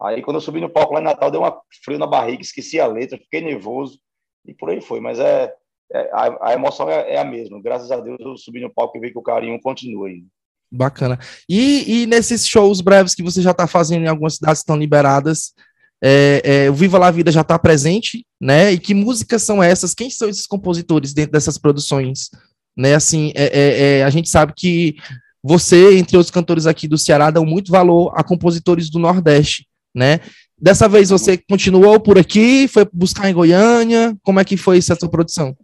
Aí 0.00 0.22
quando 0.22 0.36
eu 0.36 0.40
subi 0.40 0.60
no 0.60 0.70
palco 0.70 0.94
lá 0.94 1.00
em 1.00 1.04
Natal, 1.04 1.30
deu 1.30 1.40
uma 1.40 1.58
frio 1.84 1.98
na 1.98 2.06
barriga, 2.06 2.42
esqueci 2.42 2.78
a 2.78 2.86
letra, 2.86 3.18
fiquei 3.18 3.40
nervoso 3.40 3.98
e 4.46 4.54
por 4.54 4.70
aí 4.70 4.80
foi. 4.80 5.00
Mas 5.00 5.18
é, 5.18 5.52
é 5.92 6.10
a, 6.12 6.48
a, 6.50 6.54
emoção 6.54 6.88
é, 6.88 7.14
é, 7.14 7.18
a 7.18 7.24
mesma. 7.24 7.60
Graças 7.60 7.90
a 7.90 8.00
Deus 8.00 8.18
eu 8.20 8.36
subi 8.36 8.60
no 8.60 8.72
palco 8.72 8.96
e 8.96 9.00
vi 9.00 9.10
que 9.10 9.18
o 9.18 9.22
carinho 9.22 9.60
continua 9.60 10.08
ainda. 10.08 10.26
Bacana. 10.70 11.18
E, 11.48 12.02
e 12.02 12.06
nesses 12.06 12.46
shows 12.46 12.80
breves 12.80 13.14
que 13.14 13.22
você 13.22 13.40
já 13.40 13.52
está 13.52 13.66
fazendo 13.66 14.04
em 14.04 14.08
algumas 14.08 14.34
cidades 14.34 14.60
que 14.60 14.64
estão 14.64 14.76
liberadas, 14.76 15.54
é, 16.02 16.42
é, 16.44 16.70
o 16.70 16.74
Viva 16.74 16.98
La 16.98 17.10
Vida 17.10 17.32
já 17.32 17.40
está 17.40 17.58
presente, 17.58 18.24
né? 18.40 18.72
E 18.72 18.78
que 18.78 18.94
músicas 18.94 19.42
são 19.42 19.62
essas? 19.62 19.94
Quem 19.94 20.10
são 20.10 20.28
esses 20.28 20.46
compositores 20.46 21.14
dentro 21.14 21.32
dessas 21.32 21.58
produções? 21.58 22.30
Né? 22.76 22.94
Assim, 22.94 23.32
é, 23.34 23.44
é, 23.44 23.98
é, 23.98 24.04
a 24.04 24.10
gente 24.10 24.28
sabe 24.28 24.52
que 24.54 24.96
você, 25.42 25.96
entre 25.96 26.16
outros 26.16 26.30
cantores 26.30 26.66
aqui 26.66 26.86
do 26.86 26.98
Ceará, 26.98 27.30
dão 27.30 27.46
muito 27.46 27.70
valor 27.70 28.12
a 28.14 28.22
compositores 28.22 28.90
do 28.90 28.98
Nordeste, 28.98 29.66
né? 29.94 30.20
Dessa 30.58 30.88
vez 30.88 31.10
você 31.10 31.36
continuou 31.36 32.00
por 32.00 32.18
aqui, 32.18 32.66
foi 32.66 32.86
buscar 32.92 33.28
em 33.28 33.34
Goiânia? 33.34 34.16
Como 34.22 34.40
é 34.40 34.44
que 34.44 34.56
foi 34.56 34.78
essa 34.78 34.94
sua 34.94 35.08
produção? 35.08 35.54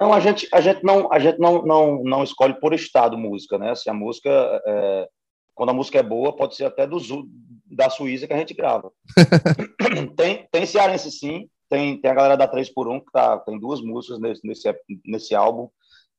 Não, 0.00 0.12
a 0.12 0.18
gente, 0.18 0.48
a 0.52 0.60
gente 0.60 0.82
não, 0.82 1.12
a 1.12 1.18
gente 1.18 1.38
não, 1.38 1.62
não, 1.64 2.02
não 2.02 2.24
escolhe 2.24 2.54
por 2.54 2.74
estado 2.74 3.16
música, 3.16 3.58
né? 3.58 3.74
Se 3.74 3.88
a 3.88 3.94
música, 3.94 4.30
é, 4.66 5.06
quando 5.54 5.70
a 5.70 5.74
música 5.74 5.98
é 5.98 6.02
boa, 6.02 6.34
pode 6.34 6.56
ser 6.56 6.64
até 6.64 6.86
do, 6.86 6.98
da 7.74 7.90
Suíça 7.90 8.26
que 8.26 8.32
a 8.32 8.38
gente 8.38 8.54
grava. 8.54 8.90
tem, 10.16 10.46
tem 10.50 10.66
cearense 10.66 11.10
sim, 11.10 11.48
tem, 11.68 12.00
tem 12.00 12.10
a 12.10 12.14
galera 12.14 12.36
da 12.36 12.48
3 12.48 12.68
por 12.70 12.88
1 12.88 13.00
que 13.00 13.12
tá, 13.12 13.38
tem 13.38 13.58
duas 13.58 13.80
músicas 13.80 14.20
nesse, 14.20 14.46
nesse, 14.46 14.74
nesse 15.04 15.34
álbum. 15.34 15.68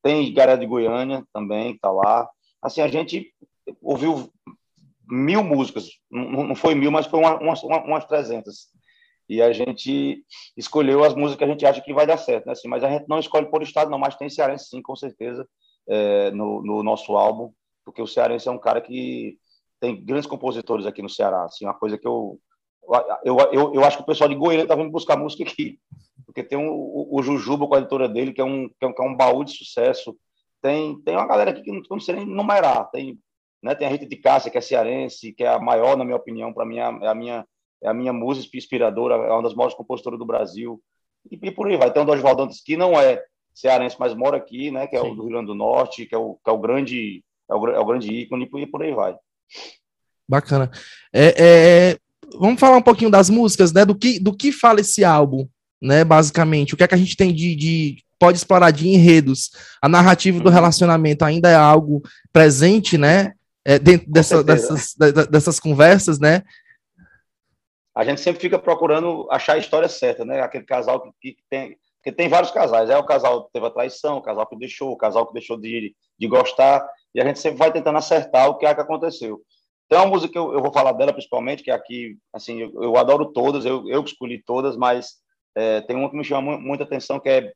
Tem 0.02 0.32
galera 0.32 0.58
de 0.58 0.66
Goiânia 0.66 1.24
também, 1.32 1.74
que 1.74 1.80
tá 1.80 1.90
lá. 1.90 2.28
Assim, 2.62 2.80
a 2.80 2.88
gente 2.88 3.32
ouviu 3.80 4.30
mil 5.08 5.42
músicas, 5.42 5.88
não, 6.10 6.48
não 6.48 6.54
foi 6.54 6.74
mil, 6.74 6.90
mas 6.90 7.06
foi 7.06 7.20
uma, 7.20 7.38
umas, 7.38 7.62
umas 7.62 8.04
300. 8.04 8.68
E 9.28 9.42
a 9.42 9.52
gente 9.52 10.22
escolheu 10.56 11.02
as 11.02 11.14
músicas 11.14 11.38
que 11.38 11.44
a 11.44 11.48
gente 11.48 11.66
acha 11.66 11.80
que 11.80 11.94
vai 11.94 12.06
dar 12.06 12.16
certo, 12.16 12.46
né? 12.46 12.52
Assim, 12.52 12.68
mas 12.68 12.84
a 12.84 12.90
gente 12.90 13.06
não 13.08 13.18
escolhe 13.18 13.46
por 13.46 13.62
estado, 13.62 13.90
não, 13.90 13.98
mas 13.98 14.16
tem 14.16 14.28
cearense 14.28 14.68
sim, 14.68 14.80
com 14.80 14.94
certeza, 14.94 15.48
é, 15.88 16.30
no, 16.30 16.62
no 16.62 16.82
nosso 16.82 17.16
álbum, 17.16 17.50
porque 17.84 18.00
o 18.00 18.06
cearense 18.06 18.48
é 18.48 18.52
um 18.52 18.58
cara 18.58 18.80
que 18.80 19.38
tem 19.80 20.04
grandes 20.04 20.26
compositores 20.26 20.86
aqui 20.86 21.02
no 21.02 21.08
Ceará. 21.08 21.44
Assim, 21.44 21.64
uma 21.64 21.74
coisa 21.74 21.98
que 21.98 22.06
eu 22.06 22.40
eu, 23.24 23.36
eu, 23.52 23.74
eu 23.74 23.84
acho 23.84 23.96
que 23.96 24.02
o 24.02 24.06
pessoal 24.06 24.28
de 24.28 24.36
Goiânia 24.36 24.62
está 24.62 24.74
vindo 24.74 24.90
buscar 24.90 25.16
música 25.16 25.42
aqui, 25.42 25.78
porque 26.24 26.42
tem 26.44 26.56
um, 26.56 26.68
o, 26.68 27.18
o 27.18 27.22
Jujuba 27.22 27.66
com 27.66 27.74
a 27.74 27.78
editora 27.78 28.08
dele, 28.08 28.32
que 28.32 28.40
é, 28.40 28.44
um, 28.44 28.68
que 28.68 28.84
é 28.84 28.86
um, 28.86 28.92
que 28.92 29.02
é 29.02 29.04
um 29.04 29.16
baú 29.16 29.44
de 29.44 29.52
sucesso. 29.52 30.16
Tem, 30.62 31.00
tem 31.02 31.16
uma 31.16 31.26
galera 31.26 31.50
aqui 31.50 31.62
que 31.62 31.72
não, 31.72 31.82
não 31.90 32.00
sei 32.00 32.16
nem 32.16 32.26
numerar. 32.26 32.88
Tem, 32.90 33.18
né, 33.62 33.74
tem 33.74 33.88
a 33.88 33.90
Rita 33.90 34.06
de 34.06 34.16
Cássia, 34.16 34.50
que 34.50 34.58
é 34.58 34.60
cearense, 34.60 35.32
que 35.32 35.42
é 35.42 35.48
a 35.48 35.58
maior, 35.58 35.96
na 35.96 36.04
minha 36.04 36.16
opinião, 36.16 36.52
para 36.52 36.64
mim, 36.64 36.78
é 36.78 36.82
a 36.82 37.14
minha, 37.14 37.44
é 37.82 37.88
a 37.88 37.94
minha 37.94 38.12
musa 38.12 38.46
inspiradora, 38.54 39.14
é 39.14 39.32
uma 39.32 39.42
das 39.42 39.54
maiores 39.54 39.76
compositoras 39.76 40.18
do 40.18 40.26
Brasil. 40.26 40.80
E, 41.30 41.38
e 41.42 41.50
por 41.50 41.66
aí 41.66 41.76
vai. 41.76 41.92
Tem 41.92 42.02
o 42.02 42.06
Dosvaldo 42.06 42.42
Dantas, 42.42 42.60
que 42.60 42.76
não 42.76 42.92
é 42.92 43.22
cearense, 43.52 43.96
mas 43.98 44.14
mora 44.14 44.36
aqui, 44.36 44.70
né, 44.70 44.86
que 44.86 44.96
é 44.96 45.00
Sim. 45.00 45.10
o 45.10 45.14
do 45.14 45.22
Rio 45.22 45.32
Grande 45.32 45.46
do 45.46 45.54
Norte, 45.54 46.06
que 46.06 46.14
é 46.14 46.18
o, 46.18 46.34
que 46.34 46.50
é 46.50 46.52
o 46.52 46.58
grande 46.58 47.24
é 47.48 47.54
o, 47.54 47.68
é 47.68 47.78
o 47.78 47.84
grande 47.84 48.12
ícone, 48.12 48.48
e 48.56 48.66
por 48.66 48.82
aí 48.82 48.92
vai. 48.92 49.16
Bacana. 50.28 50.70
É, 51.12 51.34
é, 51.38 51.98
vamos 52.38 52.58
falar 52.58 52.76
um 52.76 52.82
pouquinho 52.82 53.10
das 53.10 53.30
músicas, 53.30 53.72
né? 53.72 53.84
Do 53.84 53.94
que, 53.94 54.18
do 54.18 54.36
que 54.36 54.50
fala 54.50 54.80
esse 54.80 55.04
álbum, 55.04 55.48
né? 55.80 56.04
Basicamente, 56.04 56.74
o 56.74 56.76
que 56.76 56.84
é 56.84 56.88
que 56.88 56.94
a 56.94 56.98
gente 56.98 57.16
tem 57.16 57.32
de, 57.32 57.54
de 57.54 58.04
pode 58.18 58.38
explorar 58.38 58.70
de 58.70 58.88
enredos. 58.88 59.50
A 59.80 59.88
narrativa 59.88 60.40
do 60.40 60.48
uhum. 60.48 60.54
relacionamento 60.54 61.24
ainda 61.24 61.48
é 61.48 61.54
algo 61.54 62.02
presente, 62.32 62.98
né? 62.98 63.32
É, 63.64 63.78
dentro 63.78 64.10
dessa, 64.10 64.44
dessas, 64.44 64.94
dessas 65.28 65.58
conversas, 65.58 66.20
né? 66.20 66.42
A 67.94 68.04
gente 68.04 68.20
sempre 68.20 68.40
fica 68.40 68.58
procurando 68.58 69.26
achar 69.30 69.54
a 69.54 69.58
história 69.58 69.88
certa, 69.88 70.24
né? 70.24 70.40
Aquele 70.40 70.64
casal 70.64 71.00
que, 71.20 71.32
que 71.32 71.42
tem. 71.48 71.76
Porque 72.06 72.16
tem 72.16 72.28
vários 72.28 72.52
casais. 72.52 72.88
É 72.88 72.96
o 72.96 73.04
casal 73.04 73.46
que 73.46 73.52
teve 73.52 73.66
a 73.66 73.70
traição, 73.70 74.18
o 74.18 74.22
casal 74.22 74.46
que 74.46 74.56
deixou, 74.56 74.92
o 74.92 74.96
casal 74.96 75.26
que 75.26 75.32
deixou 75.32 75.56
de, 75.56 75.92
de 76.16 76.28
gostar. 76.28 76.88
E 77.12 77.20
a 77.20 77.24
gente 77.24 77.40
sempre 77.40 77.58
vai 77.58 77.72
tentando 77.72 77.98
acertar 77.98 78.48
o 78.48 78.56
que 78.56 78.64
é 78.64 78.72
que 78.72 78.80
aconteceu. 78.80 79.42
Tem 79.88 79.98
uma 79.98 80.06
música 80.06 80.32
que 80.32 80.38
eu, 80.38 80.54
eu 80.54 80.62
vou 80.62 80.72
falar 80.72 80.92
dela 80.92 81.12
principalmente, 81.12 81.64
que 81.64 81.70
é 81.72 81.74
aqui, 81.74 82.16
assim, 82.32 82.60
eu, 82.60 82.80
eu 82.80 82.96
adoro 82.96 83.32
todas, 83.32 83.64
eu, 83.64 83.88
eu 83.88 84.04
escolhi 84.04 84.40
todas, 84.40 84.76
mas 84.76 85.14
é, 85.56 85.80
tem 85.80 85.96
uma 85.96 86.08
que 86.08 86.16
me 86.16 86.22
chama 86.22 86.56
muita 86.56 86.84
atenção, 86.84 87.18
que 87.18 87.28
é 87.28 87.52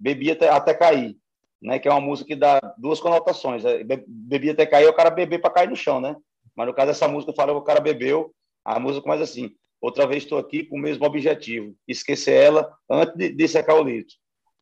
Bebi 0.00 0.32
Até, 0.32 0.48
até 0.48 0.74
Cair, 0.74 1.16
né? 1.62 1.78
Que 1.78 1.86
é 1.86 1.92
uma 1.92 2.00
música 2.00 2.26
que 2.26 2.34
dá 2.34 2.58
duas 2.76 2.98
conotações. 2.98 3.64
É, 3.64 3.84
bebi 3.84 4.50
até 4.50 4.66
cair 4.66 4.86
é 4.86 4.90
o 4.90 4.94
cara 4.96 5.10
beber 5.10 5.40
para 5.40 5.54
cair 5.54 5.70
no 5.70 5.76
chão, 5.76 6.00
né? 6.00 6.16
Mas 6.56 6.66
no 6.66 6.74
caso 6.74 6.88
dessa 6.88 7.06
música, 7.06 7.32
fala 7.32 7.52
que 7.52 7.58
o 7.58 7.62
cara 7.62 7.78
bebeu, 7.78 8.34
a 8.64 8.80
música 8.80 9.04
começa 9.04 9.22
assim, 9.22 9.54
outra 9.82 10.06
vez 10.06 10.22
estou 10.22 10.38
aqui 10.38 10.64
com 10.64 10.76
o 10.76 10.80
mesmo 10.80 11.04
objetivo, 11.04 11.74
esquecer 11.86 12.32
ela 12.32 12.72
antes 12.88 13.14
de, 13.16 13.28
de 13.30 13.48
secar 13.48 13.74
o 13.74 13.82
litro. 13.82 14.14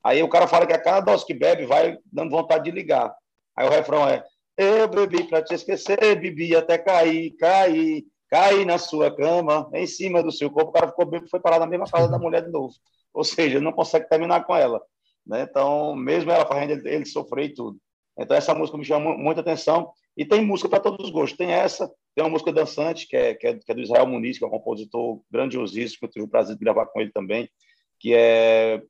Aí 0.03 0.23
o 0.23 0.29
cara 0.29 0.49
fala 0.49 0.67
que 0.67 0.73
a 0.73 0.83
cada 0.83 1.01
dose 1.01 1.27
que 1.27 1.35
bebe 1.35 1.67
vai 1.67 1.99
dando 2.11 2.31
vontade 2.31 2.65
de 2.65 2.71
ligar. 2.71 3.15
Aí 3.55 3.67
o 3.67 3.71
refrão 3.71 4.09
é 4.09 4.25
eu 4.57 4.89
bebi 4.89 5.25
para 5.25 5.43
te 5.43 5.55
esquecer, 5.55 6.21
bebi 6.21 6.55
até 6.55 6.77
cair, 6.77 7.31
cair, 7.39 8.05
cair 8.29 8.67
na 8.67 8.77
sua 8.77 9.15
cama, 9.15 9.71
em 9.73 9.87
cima 9.87 10.23
do 10.23 10.31
seu 10.31 10.51
corpo. 10.51 10.69
O 10.69 10.73
cara 10.73 10.89
ficou 10.89 11.07
bem, 11.07 11.27
foi 11.29 11.41
parar 11.41 11.59
na 11.59 11.67
mesma 11.67 11.87
casa 11.87 12.09
da 12.09 12.19
mulher 12.19 12.45
de 12.45 12.51
novo. 12.51 12.75
Ou 13.15 13.25
seja, 13.25 13.59
não 13.59 13.73
consegue 13.73 14.07
terminar 14.07 14.45
com 14.45 14.55
ela. 14.55 14.81
Né? 15.27 15.47
Então, 15.49 15.95
mesmo 15.95 16.31
ela 16.31 16.45
fazendo 16.45 16.73
ele, 16.73 16.89
ele 16.89 17.07
sofrer 17.07 17.47
e 17.47 17.55
tudo. 17.55 17.79
Então, 18.19 18.37
essa 18.37 18.55
música 18.55 18.77
me 18.77 18.85
chama 18.85 19.17
muita 19.17 19.41
atenção. 19.41 19.93
E 20.17 20.25
tem 20.25 20.45
música 20.45 20.69
para 20.69 20.81
todos 20.81 21.07
os 21.07 21.11
gostos. 21.11 21.39
Tem 21.39 21.53
essa, 21.53 21.89
tem 22.15 22.25
uma 22.25 22.31
música 22.31 22.53
dançante, 22.53 23.07
que 23.07 23.17
é, 23.17 23.35
que 23.35 23.47
é, 23.47 23.55
que 23.55 23.71
é 23.71 23.75
do 23.75 23.81
Israel 23.81 24.07
Muniz, 24.07 24.39
que 24.39 24.45
é 24.45 24.47
um 24.47 24.51
compositor 24.51 25.21
grandiosíssimo, 25.31 26.01
que 26.01 26.07
eu 26.07 26.11
tive 26.11 26.25
o 26.25 26.29
prazer 26.29 26.57
de 26.57 26.65
gravar 26.65 26.87
com 26.87 27.01
ele 27.01 27.11
também, 27.11 27.49
que 27.99 28.15
é. 28.15 28.83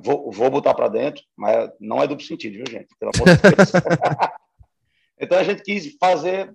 Vou, 0.00 0.32
vou 0.32 0.50
botar 0.50 0.74
para 0.74 0.88
dentro, 0.88 1.22
mas 1.36 1.70
não 1.78 2.02
é 2.02 2.06
duplo 2.06 2.24
sentido, 2.24 2.54
viu, 2.54 2.64
gente? 2.68 2.88
Pelo 2.98 3.12
amor 3.14 3.36
de 3.36 3.42
Deus. 3.42 3.72
Então 5.20 5.36
a 5.36 5.42
gente 5.42 5.62
quis 5.62 5.96
fazer, 5.98 6.54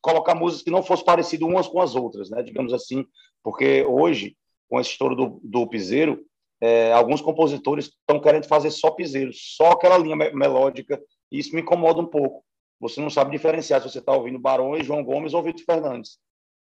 colocar 0.00 0.34
músicas 0.34 0.64
que 0.64 0.70
não 0.70 0.82
fossem 0.82 1.04
parecidas 1.04 1.48
umas 1.48 1.68
com 1.68 1.80
as 1.80 1.94
outras, 1.94 2.30
né? 2.30 2.42
Digamos 2.42 2.72
assim, 2.72 3.06
porque 3.42 3.84
hoje, 3.84 4.36
com 4.68 4.80
esse 4.80 4.90
estouro 4.90 5.14
do, 5.14 5.40
do 5.42 5.66
piseiro, 5.68 6.24
é, 6.60 6.92
alguns 6.92 7.20
compositores 7.20 7.86
estão 7.86 8.20
querendo 8.20 8.46
fazer 8.46 8.70
só 8.70 8.90
piseiro, 8.90 9.30
só 9.32 9.70
aquela 9.70 9.96
linha 9.96 10.16
melódica, 10.16 11.00
e 11.30 11.38
isso 11.38 11.54
me 11.54 11.62
incomoda 11.62 12.00
um 12.00 12.06
pouco. 12.06 12.44
Você 12.80 13.00
não 13.00 13.10
sabe 13.10 13.30
diferenciar 13.30 13.80
se 13.80 13.88
você 13.88 13.98
está 13.98 14.12
ouvindo 14.12 14.38
Barões, 14.38 14.86
João 14.86 15.04
Gomes 15.04 15.34
ou 15.34 15.42
Vitor 15.42 15.64
Fernandes. 15.64 16.18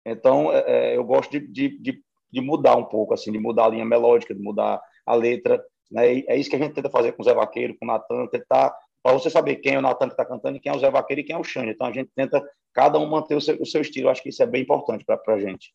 Então, 0.06 0.52
é, 0.52 0.64
é, 0.68 0.98
eu 0.98 1.04
gosto 1.04 1.32
de, 1.32 1.40
de, 1.48 1.78
de, 1.80 2.02
de, 2.32 2.42
mudar 2.42 2.76
um 2.76 2.86
pouco, 2.86 3.14
assim, 3.14 3.32
de 3.32 3.40
mudar 3.40 3.66
a 3.66 3.70
linha 3.70 3.86
melódica, 3.86 4.34
de 4.34 4.42
mudar 4.42 4.82
a 5.06 5.16
letra. 5.16 5.64
Né? 5.92 6.24
é 6.28 6.38
isso 6.38 6.50
que 6.50 6.56
a 6.56 6.60
gente 6.60 6.74
tenta 6.74 6.90
fazer 6.90 7.12
com 7.12 7.22
o 7.22 7.26
Zé 7.26 7.34
Vaqueiro, 7.34 7.76
com 7.80 7.86
o 7.86 7.88
Natan, 7.88 8.28
tentar 8.28 8.74
para 9.06 9.14
você 9.14 9.30
saber 9.30 9.58
quem 9.58 9.76
é 9.76 9.78
o 9.78 9.84
Natan 9.84 10.08
que 10.08 10.14
está 10.14 10.26
cantando, 10.26 10.60
quem 10.60 10.72
é 10.72 10.76
o 10.76 10.80
Zé 10.80 10.90
Vaqueiro 10.90 11.22
e 11.22 11.24
quem 11.24 11.36
é 11.36 11.40
o 11.40 11.44
Xande. 11.44 11.70
Então 11.70 11.86
a 11.86 11.92
gente 11.92 12.10
tenta 12.16 12.44
cada 12.74 12.98
um 12.98 13.08
manter 13.08 13.36
o 13.36 13.42
seu, 13.42 13.56
o 13.62 13.66
seu 13.66 13.82
estilo. 13.82 14.08
Eu 14.08 14.12
acho 14.12 14.24
que 14.24 14.30
isso 14.30 14.42
é 14.42 14.48
bem 14.48 14.64
importante 14.64 15.06
para 15.06 15.20
a 15.28 15.40
gente. 15.40 15.72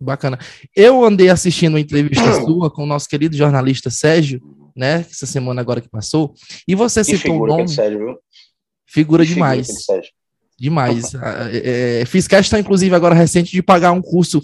Bacana. 0.00 0.38
Eu 0.76 1.02
andei 1.02 1.28
assistindo 1.28 1.72
uma 1.72 1.80
entrevista 1.80 2.34
sua 2.46 2.70
com 2.70 2.84
o 2.84 2.86
nosso 2.86 3.08
querido 3.08 3.36
jornalista 3.36 3.90
Sérgio, 3.90 4.40
né? 4.76 5.00
Essa 5.00 5.26
semana 5.26 5.60
agora 5.60 5.80
que 5.80 5.88
passou. 5.88 6.34
E 6.68 6.76
você 6.76 7.00
que 7.00 7.16
citou 7.16 7.42
o 7.42 7.46
nome. 7.48 7.66
Sérgio, 7.66 7.98
viu? 7.98 8.18
Figura 8.88 9.24
demais. 9.24 9.68
Demais. 10.58 11.14
Ah, 11.14 11.48
é, 11.52 12.00
é, 12.00 12.04
fiz 12.06 12.26
questão, 12.26 12.58
inclusive, 12.58 12.94
agora 12.94 13.14
recente, 13.14 13.52
de 13.52 13.62
pagar 13.62 13.92
um 13.92 14.02
curso 14.02 14.42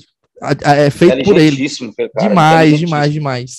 é, 0.62 0.90
feito 0.90 1.24
por 1.24 1.38
ele. 1.38 1.66
Cara, 2.14 2.28
demais, 2.28 2.78
demais, 2.78 3.12
demais. 3.12 3.58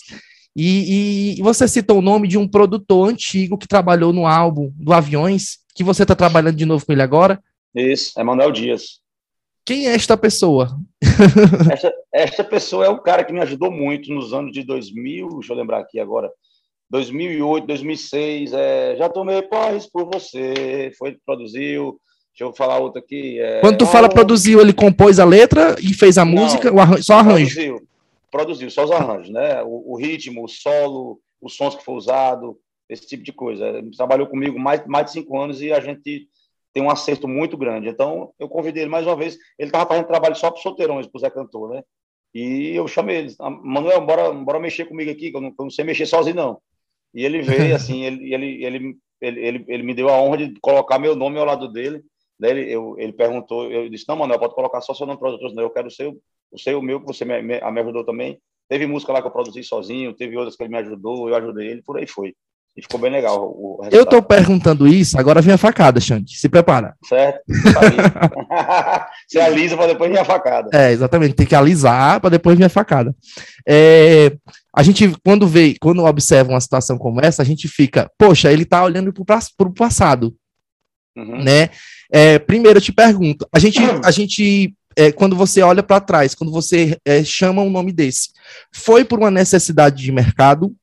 E, 0.55 1.37
e, 1.37 1.41
você 1.41 1.67
citou 1.67 1.99
o 1.99 2.01
nome 2.01 2.29
de 2.29 2.37
um 2.37 2.47
produtor 2.47 3.09
antigo 3.09 3.57
que 3.57 3.67
trabalhou 3.67 4.13
no 4.13 4.25
álbum 4.25 4.71
do 4.75 4.93
Aviões, 4.93 5.57
que 5.75 5.83
você 5.83 6.03
está 6.03 6.15
trabalhando 6.15 6.55
de 6.55 6.65
novo 6.65 6.85
com 6.85 6.93
ele 6.93 7.01
agora. 7.01 7.43
Isso, 7.73 8.17
é 8.17 8.23
Manuel 8.23 8.53
Dias. 8.53 9.01
Quem 9.65 9.87
é 9.87 9.95
esta 9.95 10.15
pessoa? 10.15 10.79
esta, 11.69 11.93
esta 12.13 12.43
pessoa 12.43 12.85
é 12.85 12.89
um 12.89 13.01
cara 13.01 13.25
que 13.25 13.33
me 13.33 13.41
ajudou 13.41 13.69
muito 13.69 14.13
nos 14.13 14.31
anos 14.31 14.53
de 14.53 14.63
2000, 14.63 15.27
deixa 15.39 15.51
eu 15.51 15.57
lembrar 15.57 15.79
aqui 15.79 15.99
agora, 15.99 16.29
2008, 16.89 17.65
2006, 17.65 18.53
é, 18.53 18.95
já 18.95 19.09
tomei 19.09 19.41
porres 19.41 19.87
por 19.87 20.05
você, 20.05 20.91
foi 20.97 21.17
produziu, 21.25 21.99
deixa 22.31 22.43
eu 22.43 22.53
falar 22.53 22.77
outra 22.79 23.01
aqui. 23.01 23.39
É, 23.39 23.59
Quando 23.61 23.79
tu 23.79 23.85
fala 23.85 24.09
produziu, 24.09 24.61
ele 24.61 24.73
compôs 24.73 25.19
a 25.19 25.25
letra 25.25 25.75
e 25.81 25.93
fez 25.93 26.17
a 26.17 26.25
música, 26.25 26.73
o 26.73 26.79
arranjo, 26.79 27.03
só 27.03 27.15
arranjo? 27.15 27.53
Produziu, 27.55 27.87
produziu 28.31 28.71
só 28.71 28.83
os 28.83 28.91
arranjos, 28.91 29.29
né? 29.29 29.63
O, 29.63 29.93
o, 29.93 29.97
ritmo, 29.97 30.43
o 30.43 30.47
solo, 30.47 31.19
os 31.41 31.55
sons 31.55 31.75
que 31.75 31.83
foi 31.83 31.95
usado, 31.95 32.57
esse 32.89 33.07
tipo 33.07 33.23
de 33.23 33.33
coisa. 33.33 33.65
Ele 33.67 33.91
trabalhou 33.91 34.27
comigo 34.27 34.59
mais, 34.59 34.85
mais 34.85 35.07
de 35.07 35.13
cinco 35.13 35.39
anos 35.39 35.61
e 35.61 35.71
a 35.71 35.79
gente 35.79 36.27
tem 36.73 36.83
um 36.83 36.89
acerto 36.89 37.27
muito 37.27 37.57
grande. 37.57 37.87
Então, 37.87 38.31
eu 38.37 38.49
convidei 38.49 38.83
ele 38.83 38.91
mais 38.91 39.07
uma 39.07 39.15
vez. 39.15 39.37
Ele 39.57 39.69
estava 39.69 39.87
fazendo 39.87 40.07
trabalho 40.07 40.35
só 40.35 40.51
para 40.51 40.61
solteirões, 40.61 41.07
para 41.07 41.17
o 41.17 41.21
Zé 41.21 41.29
Cantor, 41.29 41.69
né? 41.69 41.81
E 42.33 42.75
eu 42.75 42.85
chamei 42.85 43.15
ele, 43.15 43.35
ah, 43.39 43.49
Manuel, 43.49 44.05
bora, 44.05 44.33
bora 44.33 44.59
mexer 44.59 44.83
comigo 44.83 45.09
aqui, 45.09 45.31
que 45.31 45.37
eu 45.37 45.41
não, 45.41 45.47
eu 45.57 45.63
não 45.63 45.69
sei 45.69 45.85
mexer 45.85 46.05
sozinho, 46.05 46.35
não. 46.35 46.61
E 47.15 47.23
ele 47.25 47.41
veio, 47.41 47.73
assim, 47.75 48.03
ele, 48.03 48.33
ele, 48.33 48.65
ele, 48.65 48.97
ele, 49.21 49.65
ele, 49.67 49.83
me 49.83 49.93
deu 49.93 50.09
a 50.09 50.21
honra 50.21 50.37
de 50.37 50.59
colocar 50.59 50.99
meu 50.99 51.15
nome 51.15 51.39
ao 51.39 51.45
lado 51.45 51.71
dele. 51.71 52.03
Daí 52.37 52.51
ele, 52.51 52.71
eu, 52.71 52.95
ele 52.99 53.13
perguntou, 53.13 53.71
eu 53.71 53.89
disse, 53.89 54.05
não, 54.07 54.17
Manuel, 54.17 54.37
pode 54.37 54.53
colocar 54.53 54.81
só 54.81 54.93
seu 54.93 55.07
nome 55.07 55.17
para 55.17 55.29
os 55.29 55.33
outros, 55.35 55.55
não, 55.55 55.63
eu 55.63 55.69
quero 55.69 55.87
o 55.87 55.91
seu, 55.91 56.21
o 56.51 56.59
seu, 56.59 56.79
o 56.79 56.81
meu, 56.81 56.99
que 56.99 57.07
você 57.07 57.23
me, 57.23 57.41
me, 57.41 57.59
me, 57.59 57.81
ajudou 57.81 58.03
também. 58.03 58.37
Teve 58.67 58.85
música 58.85 59.13
lá 59.13 59.21
que 59.21 59.27
eu 59.27 59.31
produzi 59.31 59.63
sozinho, 59.63 60.13
teve 60.13 60.35
outras 60.35 60.57
que 60.57 60.63
ele 60.63 60.71
me 60.71 60.77
ajudou, 60.79 61.29
eu 61.29 61.35
ajudei 61.35 61.67
ele, 61.67 61.81
por 61.81 61.97
aí 61.97 62.05
foi. 62.05 62.35
E 62.77 62.81
ficou 62.81 62.99
bem 62.99 63.09
legal 63.09 63.41
o, 63.41 63.79
o 63.81 63.89
Eu 63.89 64.03
estou 64.03 64.21
perguntando 64.21 64.85
isso, 64.85 65.17
agora 65.17 65.41
vem 65.41 65.53
a 65.53 65.57
facada, 65.57 66.01
Xande. 66.01 66.37
Se 66.37 66.49
prepara. 66.49 66.93
Certo. 67.07 67.41
Você 69.27 69.39
alisa 69.39 69.77
para 69.77 69.87
depois 69.87 70.11
vir 70.11 70.19
a 70.19 70.25
facada. 70.25 70.69
É, 70.73 70.91
exatamente. 70.91 71.35
Tem 71.35 71.45
que 71.45 71.55
alisar 71.55 72.19
para 72.19 72.31
depois 72.31 72.57
vir 72.57 72.65
a 72.65 72.69
facada. 72.69 73.15
É, 73.65 74.35
a 74.75 74.83
gente, 74.83 75.15
quando 75.23 75.47
vê, 75.47 75.75
quando 75.79 76.03
observa 76.03 76.51
uma 76.51 76.59
situação 76.59 76.97
como 76.97 77.21
essa, 77.21 77.41
a 77.41 77.45
gente 77.45 77.67
fica, 77.67 78.11
poxa, 78.17 78.51
ele 78.51 78.63
está 78.63 78.83
olhando 78.83 79.13
para 79.13 79.67
o 79.67 79.73
passado. 79.73 80.35
Uhum. 81.15 81.43
Né? 81.43 81.69
É, 82.11 82.37
primeiro, 82.37 82.79
eu 82.79 82.83
te 82.83 82.91
pergunto, 82.91 83.47
a 83.53 83.59
gente, 83.59 83.79
a 84.03 84.11
gente 84.11 84.75
é, 84.97 85.11
quando 85.11 85.35
você 85.35 85.61
olha 85.61 85.83
para 85.83 85.99
trás, 85.99 86.33
quando 86.33 86.51
você 86.51 86.97
é, 87.05 87.23
chama 87.23 87.61
um 87.61 87.69
nome 87.69 87.91
desse, 87.91 88.29
foi 88.71 89.03
por 89.03 89.19
uma 89.19 89.31
necessidade 89.31 90.01
de 90.01 90.11
mercado. 90.11 90.73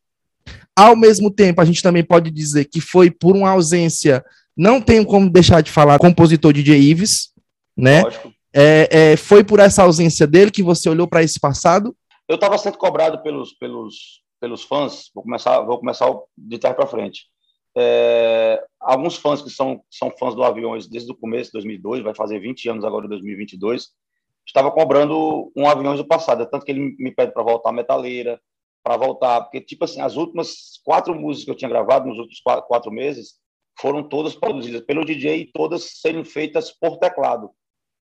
Ao 0.76 0.96
mesmo 0.96 1.30
tempo, 1.30 1.60
a 1.60 1.64
gente 1.64 1.82
também 1.82 2.02
pode 2.02 2.30
dizer 2.30 2.64
que 2.64 2.80
foi 2.80 3.10
por 3.10 3.36
uma 3.36 3.50
ausência. 3.50 4.24
Não 4.56 4.80
tenho 4.80 5.04
como 5.04 5.30
deixar 5.30 5.60
de 5.60 5.70
falar 5.70 5.98
compositor 5.98 6.52
DJ 6.52 6.78
Ives, 6.78 7.32
né? 7.76 8.02
É, 8.54 8.88
é, 9.12 9.16
foi 9.16 9.42
por 9.42 9.60
essa 9.60 9.82
ausência 9.82 10.26
dele 10.26 10.50
que 10.50 10.62
você 10.62 10.88
olhou 10.88 11.08
para 11.08 11.22
esse 11.22 11.40
passado? 11.40 11.96
Eu 12.28 12.36
estava 12.36 12.56
sendo 12.58 12.78
cobrado 12.78 13.22
pelos, 13.22 13.52
pelos, 13.54 14.22
pelos 14.40 14.62
fãs. 14.62 15.10
Vou 15.14 15.24
começar, 15.24 15.60
vou 15.62 15.78
começar 15.78 16.10
de 16.36 16.58
trás 16.58 16.76
para 16.76 16.86
frente. 16.86 17.26
É, 17.76 18.62
alguns 18.78 19.16
fãs 19.16 19.40
que 19.40 19.50
são, 19.50 19.82
são 19.90 20.10
fãs 20.10 20.34
do 20.34 20.42
Aviões 20.42 20.86
desde 20.86 21.10
o 21.10 21.16
começo 21.16 21.46
de 21.46 21.52
2002, 21.52 22.02
vai 22.02 22.14
fazer 22.14 22.38
20 22.38 22.68
anos 22.68 22.84
agora 22.84 23.06
em 23.06 23.08
2022, 23.08 23.88
estava 24.46 24.70
cobrando 24.70 25.50
um 25.56 25.66
Aviões 25.66 25.98
do 25.98 26.06
passado. 26.06 26.46
Tanto 26.46 26.66
que 26.66 26.72
ele 26.72 26.94
me 26.98 27.10
pede 27.10 27.32
para 27.32 27.42
voltar 27.42 27.70
a 27.70 27.72
metaleira, 27.72 28.38
para 28.82 28.96
voltar, 28.96 29.42
porque, 29.42 29.60
tipo 29.60 29.84
assim, 29.84 30.00
as 30.00 30.16
últimas 30.16 30.80
quatro 30.84 31.14
músicas 31.14 31.44
que 31.44 31.50
eu 31.50 31.56
tinha 31.56 31.68
gravado 31.68 32.08
nos 32.08 32.18
últimos 32.18 32.40
quatro, 32.40 32.66
quatro 32.66 32.90
meses 32.90 33.34
foram 33.80 34.02
todas 34.02 34.34
produzidas 34.34 34.80
pelo 34.82 35.04
DJ 35.04 35.36
e 35.36 35.52
todas 35.52 36.00
sendo 36.00 36.24
feitas 36.24 36.70
por 36.70 36.98
teclado, 36.98 37.50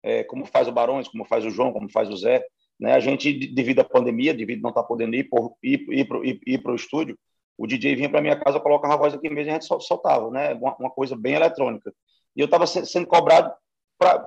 é, 0.02 0.24
como 0.24 0.46
faz 0.46 0.68
o 0.68 0.72
Barões, 0.72 1.08
como 1.08 1.24
faz 1.24 1.44
o 1.44 1.50
João, 1.50 1.72
como 1.72 1.90
faz 1.90 2.08
o 2.08 2.16
Zé. 2.16 2.44
Né? 2.78 2.92
A 2.92 3.00
gente, 3.00 3.32
devido 3.52 3.80
à 3.80 3.84
pandemia, 3.84 4.32
devido 4.32 4.60
a 4.60 4.62
não 4.62 4.70
estar 4.70 4.82
tá 4.82 4.88
podendo 4.88 5.14
ir, 5.16 5.24
por, 5.24 5.56
ir, 5.62 5.84
ir, 5.90 6.40
ir 6.46 6.58
para 6.62 6.72
o 6.72 6.76
estúdio, 6.76 7.18
o 7.56 7.66
DJ 7.66 7.96
vinha 7.96 8.08
para 8.08 8.20
minha 8.20 8.38
casa, 8.38 8.60
colocava 8.60 8.94
a 8.94 8.96
voz 8.96 9.14
aqui 9.14 9.28
mesmo 9.28 9.50
e 9.50 9.50
a 9.50 9.54
gente 9.54 9.66
soltava, 9.82 10.30
né? 10.30 10.54
Uma, 10.54 10.76
uma 10.76 10.90
coisa 10.90 11.16
bem 11.16 11.34
eletrônica. 11.34 11.92
E 12.36 12.40
eu 12.40 12.44
estava 12.44 12.66
sendo 12.68 13.06
cobrado 13.08 13.52
pra, 13.98 14.24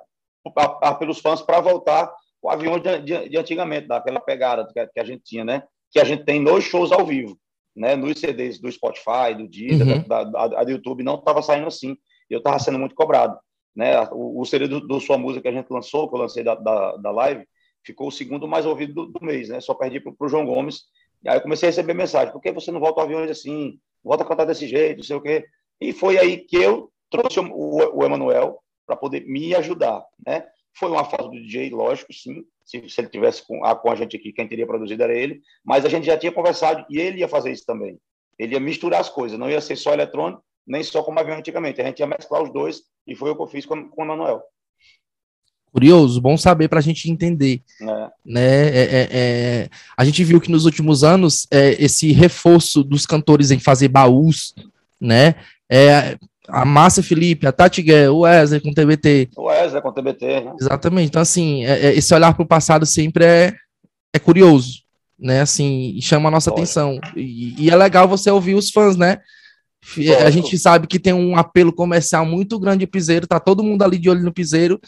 pra, 0.53 0.69
pra, 0.69 0.95
pelos 0.95 1.19
fãs 1.19 1.41
para 1.41 1.61
voltar 1.61 2.13
o 2.41 2.49
avião 2.49 2.77
de, 2.77 2.99
de, 2.99 3.29
de, 3.29 3.37
antigamente, 3.37 3.87
daquela 3.87 4.19
pegada 4.19 4.67
que, 4.67 4.85
que, 4.87 4.99
a 4.99 5.03
gente 5.05 5.23
tinha, 5.23 5.45
né? 5.45 5.63
Que 5.91 5.99
a 5.99 6.03
gente 6.03 6.23
tem 6.23 6.39
nos 6.39 6.63
shows 6.63 6.91
ao 6.91 7.05
vivo, 7.05 7.37
né? 7.75 7.95
Nos 7.95 8.19
CDs 8.19 8.59
do 8.59 8.71
Spotify, 8.71 9.35
do 9.37 9.47
Deezer, 9.47 9.87
uhum. 9.87 10.07
da, 10.07 10.23
da, 10.23 10.47
da, 10.47 10.63
do 10.63 10.71
YouTube, 10.71 11.03
não 11.03 11.15
estava 11.15 11.41
saindo 11.41 11.67
assim. 11.67 11.97
Eu 12.29 12.37
estava 12.37 12.59
sendo 12.59 12.79
muito 12.79 12.95
cobrado. 12.95 13.37
né? 13.75 14.01
O, 14.11 14.41
o 14.41 14.45
CD 14.45 14.67
do, 14.67 14.79
do, 14.79 14.99
Sua 14.99 15.17
Música 15.17 15.41
que 15.41 15.47
a 15.49 15.51
gente 15.51 15.69
lançou, 15.69 16.09
que 16.09 16.15
eu 16.15 16.19
lancei 16.19 16.43
da, 16.43 16.55
da, 16.55 16.95
da 16.97 17.11
live, 17.11 17.45
ficou 17.83 18.07
o 18.07 18.11
segundo 18.11 18.47
mais 18.47 18.65
ouvido 18.65 18.93
do, 18.93 19.05
do 19.07 19.25
mês, 19.25 19.49
né? 19.49 19.59
Só 19.59 19.73
perdi 19.73 19.99
para 19.99 20.13
o 20.17 20.29
João 20.29 20.45
Gomes. 20.45 20.83
E 21.23 21.29
aí 21.29 21.37
eu 21.37 21.41
comecei 21.41 21.67
a 21.67 21.71
receber 21.71 21.93
mensagem: 21.93 22.31
por 22.31 22.41
que 22.41 22.51
você 22.51 22.71
não 22.71 22.79
volta 22.79 23.01
ao 23.01 23.05
aviões 23.05 23.29
assim? 23.29 23.79
Volta 24.03 24.23
a 24.23 24.27
cantar 24.27 24.45
desse 24.45 24.67
jeito, 24.67 24.97
não 24.97 25.03
sei 25.03 25.15
o 25.15 25.21
quê. 25.21 25.45
E 25.79 25.93
foi 25.93 26.17
aí 26.17 26.37
que 26.37 26.55
eu 26.55 26.91
trouxe 27.09 27.39
o, 27.39 27.43
o, 27.43 27.99
o 27.99 28.05
Emanuel 28.05 28.59
para 28.85 28.95
poder 28.95 29.25
me 29.25 29.53
ajudar, 29.55 30.03
né? 30.25 30.45
Foi 30.73 30.89
uma 30.89 31.03
fase 31.03 31.29
do 31.29 31.31
DJ, 31.31 31.69
lógico, 31.69 32.13
sim. 32.13 32.43
Se, 32.71 32.89
se 32.89 33.01
ele 33.01 33.09
tivesse 33.09 33.45
com 33.45 33.65
a, 33.65 33.75
com 33.75 33.91
a 33.91 33.95
gente 33.95 34.15
aqui, 34.15 34.31
quem 34.31 34.47
teria 34.47 34.65
produzido 34.65 35.03
era 35.03 35.13
ele. 35.13 35.41
Mas 35.63 35.83
a 35.83 35.89
gente 35.89 36.05
já 36.05 36.17
tinha 36.17 36.31
conversado 36.31 36.85
e 36.89 36.97
ele 36.97 37.19
ia 37.19 37.27
fazer 37.27 37.51
isso 37.51 37.65
também. 37.65 37.99
Ele 38.39 38.53
ia 38.53 38.59
misturar 38.59 39.01
as 39.01 39.09
coisas, 39.09 39.37
não 39.37 39.49
ia 39.49 39.59
ser 39.59 39.75
só 39.75 39.93
eletrônico, 39.93 40.41
nem 40.65 40.81
só 40.81 41.03
como 41.03 41.19
avião 41.19 41.37
antigamente. 41.37 41.81
A 41.81 41.85
gente 41.85 41.99
ia 41.99 42.07
mesclar 42.07 42.41
os 42.41 42.51
dois 42.51 42.83
e 43.05 43.13
foi 43.13 43.29
o 43.29 43.35
que 43.35 43.41
eu 43.41 43.47
fiz 43.47 43.65
com, 43.65 43.89
com 43.89 44.01
o 44.01 44.05
Emanuel. 44.05 44.41
Curioso, 45.71 46.19
bom 46.19 46.37
saber 46.37 46.67
para 46.67 46.79
a 46.79 46.81
gente 46.81 47.09
entender. 47.09 47.61
É. 47.81 48.09
Né? 48.25 48.67
É, 48.67 48.83
é, 48.83 49.09
é, 49.11 49.69
a 49.95 50.03
gente 50.03 50.23
viu 50.23 50.39
que 50.39 50.51
nos 50.51 50.65
últimos 50.65 51.03
anos 51.03 51.47
é, 51.51 51.71
esse 51.81 52.11
reforço 52.11 52.83
dos 52.83 53.05
cantores 53.05 53.51
em 53.51 53.59
fazer 53.59 53.87
baús, 53.87 54.53
né? 54.99 55.35
É, 56.51 56.57
a 56.57 56.65
Márcia 56.65 57.01
Felipe, 57.03 57.47
a 57.47 57.51
Tati 57.51 57.81
Guerra, 57.81 58.11
o 58.11 58.19
Wesley 58.19 58.61
com 58.61 58.73
TBT. 58.73 59.29
O 59.35 59.43
Wesley 59.43 59.81
com 59.81 59.91
TBT, 59.91 60.25
né? 60.41 60.53
Exatamente. 60.59 61.09
Então, 61.09 61.21
assim, 61.21 61.63
esse 61.63 62.13
olhar 62.13 62.33
para 62.33 62.43
o 62.43 62.47
passado 62.47 62.85
sempre 62.85 63.25
é, 63.25 63.53
é 64.13 64.19
curioso, 64.19 64.81
né? 65.17 65.41
Assim, 65.41 65.97
chama 66.01 66.29
a 66.29 66.31
nossa 66.31 66.49
atenção. 66.49 66.99
E, 67.15 67.65
e, 67.65 67.69
é 67.69 67.75
legal 67.75 68.07
você 68.07 68.29
ouvir 68.29 68.55
os 68.55 68.69
fãs, 68.69 68.95
né? 68.95 69.19
A 70.23 70.29
gente 70.29 70.57
sabe 70.59 70.85
que 70.85 70.99
tem 70.99 71.13
um 71.13 71.35
apelo 71.35 71.73
comercial 71.73 72.25
muito 72.25 72.59
grande 72.59 72.85
o 72.85 72.87
Piseiro, 72.87 73.25
tá 73.25 73.39
todo 73.39 73.63
mundo 73.63 73.81
ali 73.83 73.97
de 73.97 74.09
olho 74.09 74.23
no 74.23 74.31
Piseiro, 74.31 74.79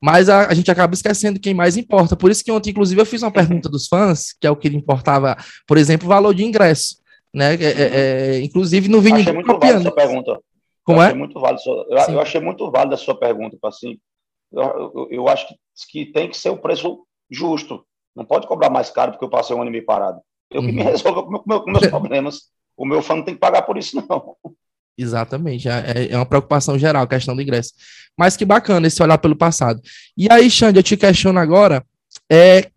mas 0.00 0.28
a, 0.28 0.48
a, 0.48 0.54
gente 0.54 0.70
acaba 0.70 0.92
esquecendo 0.92 1.40
quem 1.40 1.54
mais 1.54 1.76
importa. 1.76 2.16
Por 2.16 2.30
isso 2.30 2.44
que 2.44 2.52
ontem, 2.52 2.70
inclusive, 2.70 3.00
eu 3.00 3.06
fiz 3.06 3.22
uma 3.22 3.30
pergunta 3.30 3.68
dos 3.68 3.86
fãs, 3.86 4.34
que 4.38 4.46
é 4.46 4.50
o 4.50 4.56
que 4.56 4.68
importava, 4.68 5.36
por 5.66 5.78
exemplo, 5.78 6.06
o 6.06 6.08
valor 6.08 6.34
de 6.34 6.44
ingresso. 6.44 6.96
Né? 7.32 7.54
É, 7.54 7.64
é, 7.64 8.36
é 8.36 8.40
inclusive, 8.40 8.88
não 8.88 9.00
vi 9.00 9.12
achei 9.12 9.32
muito 9.32 9.58
válida 9.58 9.78
a 9.78 9.82
sua 9.82 9.94
pergunta. 9.94 10.38
Como 10.84 10.98
eu 10.98 11.02
é? 11.02 11.06
Achei 11.06 11.18
muito 11.18 11.40
válido, 11.40 11.62
eu, 11.66 12.14
eu, 12.14 12.20
achei 12.20 12.40
muito 12.40 12.70
válida 12.70 12.94
a 12.94 12.98
sua 12.98 13.18
pergunta, 13.18 13.56
assim. 13.64 13.98
Eu, 14.52 15.08
eu, 15.10 15.28
acho 15.28 15.48
que, 15.48 15.54
que, 15.90 16.12
tem 16.12 16.28
que 16.28 16.36
ser 16.36 16.50
o 16.50 16.58
preço 16.58 17.06
justo. 17.30 17.84
Não 18.14 18.24
pode 18.24 18.46
cobrar 18.46 18.68
mais 18.68 18.90
caro 18.90 19.12
porque 19.12 19.24
eu 19.24 19.30
passei 19.30 19.56
um 19.56 19.60
ano 19.60 19.70
e 19.70 19.72
meio 19.72 19.86
parado. 19.86 20.20
Eu 20.50 20.60
uhum. 20.60 20.66
que 20.66 20.72
me 20.72 20.82
uhum. 20.82 20.88
resolvo 20.88 21.22
com, 21.24 21.42
meu, 21.46 21.62
com 21.62 21.70
meus 21.70 21.86
problemas. 21.88 22.40
O 22.76 22.84
meu 22.84 23.02
fã 23.02 23.16
não 23.16 23.24
tem 23.24 23.34
que 23.34 23.40
pagar 23.40 23.62
por 23.62 23.78
isso, 23.78 23.96
não. 23.96 24.36
Exatamente, 24.96 25.68
é, 25.68 26.08
é 26.10 26.16
uma 26.16 26.26
preocupação 26.26 26.78
geral 26.78 27.02
a 27.02 27.06
questão 27.06 27.34
do 27.34 27.40
ingresso. 27.40 27.72
Mas 28.16 28.36
que 28.36 28.44
bacana 28.44 28.86
esse 28.86 29.02
olhar 29.02 29.16
pelo 29.18 29.36
passado. 29.36 29.80
E 30.16 30.30
aí, 30.30 30.50
Xande, 30.50 30.78
eu 30.78 30.82
te 30.82 30.96
questiono 30.96 31.38
agora, 31.38 31.84
é, 32.30 32.70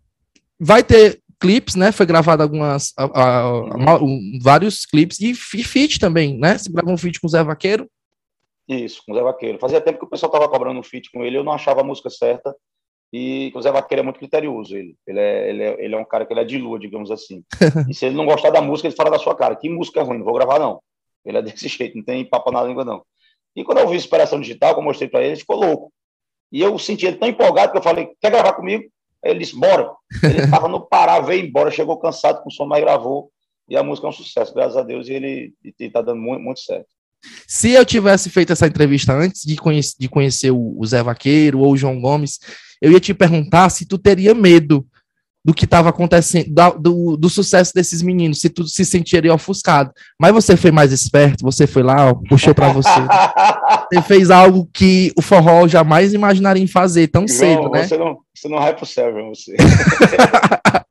vai 0.58 0.82
ter 0.82 1.20
clipes, 1.38 1.74
né? 1.74 1.92
Foi 1.92 2.06
gravado 2.06 2.42
algumas, 2.42 2.92
a, 2.96 3.04
a, 3.04 3.40
a, 3.48 3.98
vários 4.40 4.86
clipes 4.86 5.20
e, 5.20 5.32
e 5.32 5.64
feat 5.64 5.98
também, 5.98 6.38
né? 6.38 6.56
Você 6.56 6.70
gravou 6.70 6.94
um 6.94 6.98
feat 6.98 7.20
com 7.20 7.26
o 7.26 7.30
Zé 7.30 7.44
Vaqueiro? 7.44 7.88
Isso, 8.68 9.02
com 9.04 9.12
o 9.12 9.14
Zé 9.14 9.22
Vaqueiro. 9.22 9.58
Fazia 9.58 9.80
tempo 9.80 9.98
que 9.98 10.04
o 10.04 10.08
pessoal 10.08 10.30
estava 10.32 10.50
cobrando 10.50 10.78
um 10.78 10.82
feat 10.82 11.10
com 11.10 11.24
ele, 11.24 11.38
eu 11.38 11.44
não 11.44 11.52
achava 11.52 11.80
a 11.80 11.84
música 11.84 12.10
certa. 12.10 12.54
E 13.12 13.52
o 13.54 13.62
Zé 13.62 13.70
Vaqueiro 13.70 14.00
é 14.00 14.02
muito 14.02 14.18
criterioso, 14.18 14.76
ele. 14.76 14.96
Ele 15.06 15.20
é, 15.20 15.48
ele 15.48 15.62
é, 15.62 15.84
ele 15.84 15.94
é 15.94 15.98
um 15.98 16.04
cara 16.04 16.26
que 16.26 16.32
ele 16.32 16.40
é 16.40 16.44
de 16.44 16.58
lua, 16.58 16.78
digamos 16.78 17.10
assim. 17.10 17.44
e 17.88 17.94
se 17.94 18.06
ele 18.06 18.16
não 18.16 18.26
gostar 18.26 18.50
da 18.50 18.60
música, 18.60 18.88
ele 18.88 18.96
fala 18.96 19.10
da 19.10 19.18
sua 19.18 19.36
cara. 19.36 19.54
Que 19.54 19.68
música 19.68 20.00
é 20.00 20.02
ruim, 20.02 20.18
não 20.18 20.24
vou 20.24 20.34
gravar, 20.34 20.58
não. 20.58 20.82
Ele 21.24 21.38
é 21.38 21.42
desse 21.42 21.68
jeito, 21.68 21.96
não 21.96 22.04
tem 22.04 22.24
papo 22.24 22.50
na 22.50 22.62
língua, 22.62 22.84
não. 22.84 23.04
E 23.54 23.64
quando 23.64 23.78
eu 23.78 23.88
vi 23.88 23.96
Inspiração 23.96 24.40
Digital, 24.40 24.74
que 24.74 24.80
eu 24.80 24.84
mostrei 24.84 25.08
para 25.08 25.20
ele, 25.20 25.30
ele 25.30 25.40
ficou 25.40 25.56
louco. 25.56 25.92
E 26.52 26.60
eu 26.60 26.78
senti 26.78 27.06
ele 27.06 27.16
tão 27.16 27.28
empolgado 27.28 27.72
que 27.72 27.78
eu 27.78 27.82
falei, 27.82 28.10
quer 28.20 28.30
gravar 28.30 28.52
comigo? 28.52 28.84
Ele 29.22 29.38
disse, 29.38 29.58
bora. 29.58 29.92
Ele 30.22 30.42
estava 30.44 30.68
no 30.68 30.86
Pará, 30.86 31.20
veio 31.20 31.44
embora, 31.44 31.70
chegou 31.70 31.98
cansado 31.98 32.42
com 32.42 32.48
o 32.48 32.52
som, 32.52 32.66
mas 32.66 32.80
gravou. 32.80 33.30
E 33.68 33.76
a 33.76 33.82
música 33.82 34.06
é 34.06 34.10
um 34.10 34.12
sucesso, 34.12 34.54
graças 34.54 34.76
a 34.76 34.82
Deus, 34.82 35.08
e 35.08 35.14
ele 35.14 35.54
está 35.78 36.00
dando 36.00 36.20
muito, 36.20 36.42
muito 36.42 36.60
certo. 36.60 36.86
Se 37.46 37.70
eu 37.70 37.84
tivesse 37.84 38.30
feito 38.30 38.52
essa 38.52 38.66
entrevista 38.66 39.12
antes 39.12 39.42
de, 39.42 39.56
conhece, 39.56 39.94
de 39.98 40.08
conhecer 40.08 40.50
o, 40.50 40.76
o 40.78 40.86
Zé 40.86 41.02
Vaqueiro 41.02 41.60
ou 41.60 41.72
o 41.72 41.76
João 41.76 42.00
Gomes, 42.00 42.38
eu 42.80 42.92
ia 42.92 43.00
te 43.00 43.14
perguntar 43.14 43.68
se 43.70 43.86
tu 43.86 43.98
teria 43.98 44.34
medo 44.34 44.86
do 45.46 45.54
que 45.54 45.64
estava 45.64 45.90
acontecendo, 45.90 46.52
do, 46.80 47.16
do, 47.16 47.30
sucesso 47.30 47.72
desses 47.72 48.02
meninos, 48.02 48.40
se 48.40 48.50
tu 48.50 48.66
se 48.66 48.84
sentiria 48.84 49.32
ofuscado. 49.32 49.92
Mas 50.20 50.32
você 50.32 50.56
foi 50.56 50.72
mais 50.72 50.90
esperto, 50.90 51.44
você 51.44 51.68
foi 51.68 51.84
lá, 51.84 52.12
puxou 52.28 52.52
para 52.52 52.72
você. 52.72 52.88
você 53.92 54.02
fez 54.02 54.28
algo 54.28 54.68
que 54.74 55.12
o 55.16 55.22
forró 55.22 55.68
jamais 55.68 56.12
imaginaria 56.12 56.60
em 56.60 56.66
fazer 56.66 57.06
tão 57.06 57.28
cedo, 57.28 57.70
né? 57.70 57.86
Você 57.86 57.96
não, 57.96 58.18
você 58.34 58.48
não 58.48 58.58
vai 58.58 58.74
pro 58.74 58.84
céu, 58.84 59.12
você. 59.28 59.54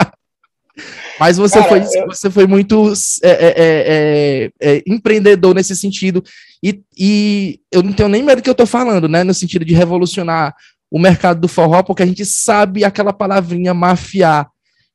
Mas 1.19 1.37
você, 1.37 1.59
Cara, 1.59 1.69
foi, 1.69 2.01
eu... 2.01 2.07
você 2.07 2.29
foi 2.29 2.47
muito 2.47 2.91
é 3.23 3.29
é, 3.29 3.47
é, 3.47 4.51
é, 4.67 4.75
é, 4.77 4.83
empreendedor 4.87 5.55
nesse 5.55 5.75
sentido. 5.75 6.23
E, 6.63 6.81
e 6.97 7.59
eu 7.71 7.81
não 7.81 7.93
tenho 7.93 8.09
nem 8.09 8.23
medo 8.23 8.37
do 8.37 8.43
que 8.43 8.49
eu 8.49 8.53
estou 8.53 8.67
falando, 8.67 9.07
né? 9.07 9.23
No 9.23 9.33
sentido 9.33 9.63
de 9.63 9.73
revolucionar 9.73 10.55
o 10.91 10.99
mercado 10.99 11.39
do 11.39 11.47
forró, 11.47 11.83
porque 11.83 12.03
a 12.03 12.05
gente 12.05 12.25
sabe 12.25 12.83
aquela 12.83 13.13
palavrinha 13.13 13.73
mafiar, 13.73 14.49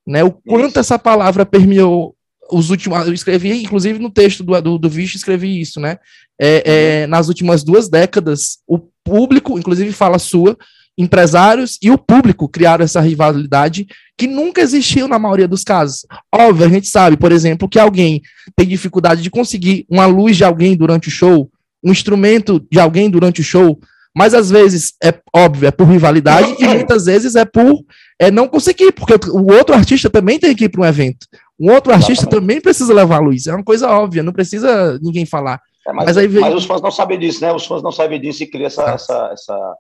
né? 0.06 0.22
O 0.24 0.30
quanto 0.30 0.78
essa 0.78 0.98
palavra 0.98 1.46
permeou 1.46 2.14
os 2.50 2.70
últimos. 2.70 3.06
Eu 3.06 3.14
escrevi, 3.14 3.62
inclusive, 3.62 3.98
no 3.98 4.10
texto 4.10 4.42
do, 4.42 4.60
do, 4.60 4.78
do 4.78 4.90
Vixe, 4.90 5.16
escrevi 5.16 5.60
isso, 5.60 5.80
né? 5.80 5.98
É, 6.38 6.62
é, 6.64 7.04
uhum. 7.04 7.10
nas 7.10 7.28
últimas 7.28 7.62
duas 7.62 7.88
décadas, 7.88 8.58
o 8.66 8.78
público, 9.04 9.58
inclusive 9.58 9.92
fala 9.92 10.18
sua, 10.18 10.56
empresários 11.00 11.78
e 11.82 11.90
o 11.90 11.96
público 11.96 12.48
criaram 12.48 12.84
essa 12.84 13.00
rivalidade 13.00 13.86
que 14.18 14.26
nunca 14.26 14.60
existiu 14.60 15.08
na 15.08 15.18
maioria 15.18 15.48
dos 15.48 15.64
casos. 15.64 16.04
Óbvio, 16.32 16.66
a 16.66 16.68
gente 16.68 16.88
sabe, 16.88 17.16
por 17.16 17.32
exemplo, 17.32 17.68
que 17.68 17.78
alguém 17.78 18.20
tem 18.54 18.68
dificuldade 18.68 19.22
de 19.22 19.30
conseguir 19.30 19.86
uma 19.88 20.04
luz 20.04 20.36
de 20.36 20.44
alguém 20.44 20.76
durante 20.76 21.08
o 21.08 21.10
show, 21.10 21.50
um 21.82 21.90
instrumento 21.90 22.64
de 22.70 22.78
alguém 22.78 23.08
durante 23.08 23.40
o 23.40 23.44
show, 23.44 23.80
mas 24.14 24.34
às 24.34 24.50
vezes 24.50 24.92
é 25.02 25.14
óbvio, 25.34 25.68
é 25.68 25.70
por 25.70 25.86
rivalidade 25.86 26.54
e 26.58 26.68
muitas 26.68 27.06
vezes 27.06 27.34
é 27.34 27.44
por 27.44 27.82
é, 28.18 28.30
não 28.30 28.46
conseguir, 28.46 28.92
porque 28.92 29.14
o 29.30 29.52
outro 29.52 29.74
artista 29.74 30.10
também 30.10 30.38
tem 30.38 30.54
que 30.54 30.64
ir 30.64 30.68
para 30.68 30.82
um 30.82 30.84
evento. 30.84 31.26
Um 31.58 31.70
outro 31.72 31.92
artista 31.92 32.24
Exatamente. 32.24 32.40
também 32.40 32.60
precisa 32.60 32.92
levar 32.92 33.16
a 33.16 33.20
luz. 33.20 33.46
É 33.46 33.54
uma 33.54 33.64
coisa 33.64 33.88
óbvia, 33.88 34.22
não 34.22 34.32
precisa 34.32 34.98
ninguém 35.00 35.24
falar. 35.24 35.60
É, 35.86 35.92
mas, 35.92 36.06
mas, 36.06 36.18
aí 36.18 36.28
mas 36.28 36.54
os 36.54 36.64
fãs 36.64 36.82
não 36.82 36.90
sabem 36.90 37.18
disso, 37.18 37.40
né? 37.40 37.52
Os 37.52 37.64
fãs 37.64 37.82
não 37.82 37.92
sabem 37.92 38.20
disso 38.20 38.42
e 38.42 38.46
cria 38.46 38.66
essa, 38.66 38.84
ah. 38.84 38.94
essa, 38.94 39.30
essa, 39.32 39.76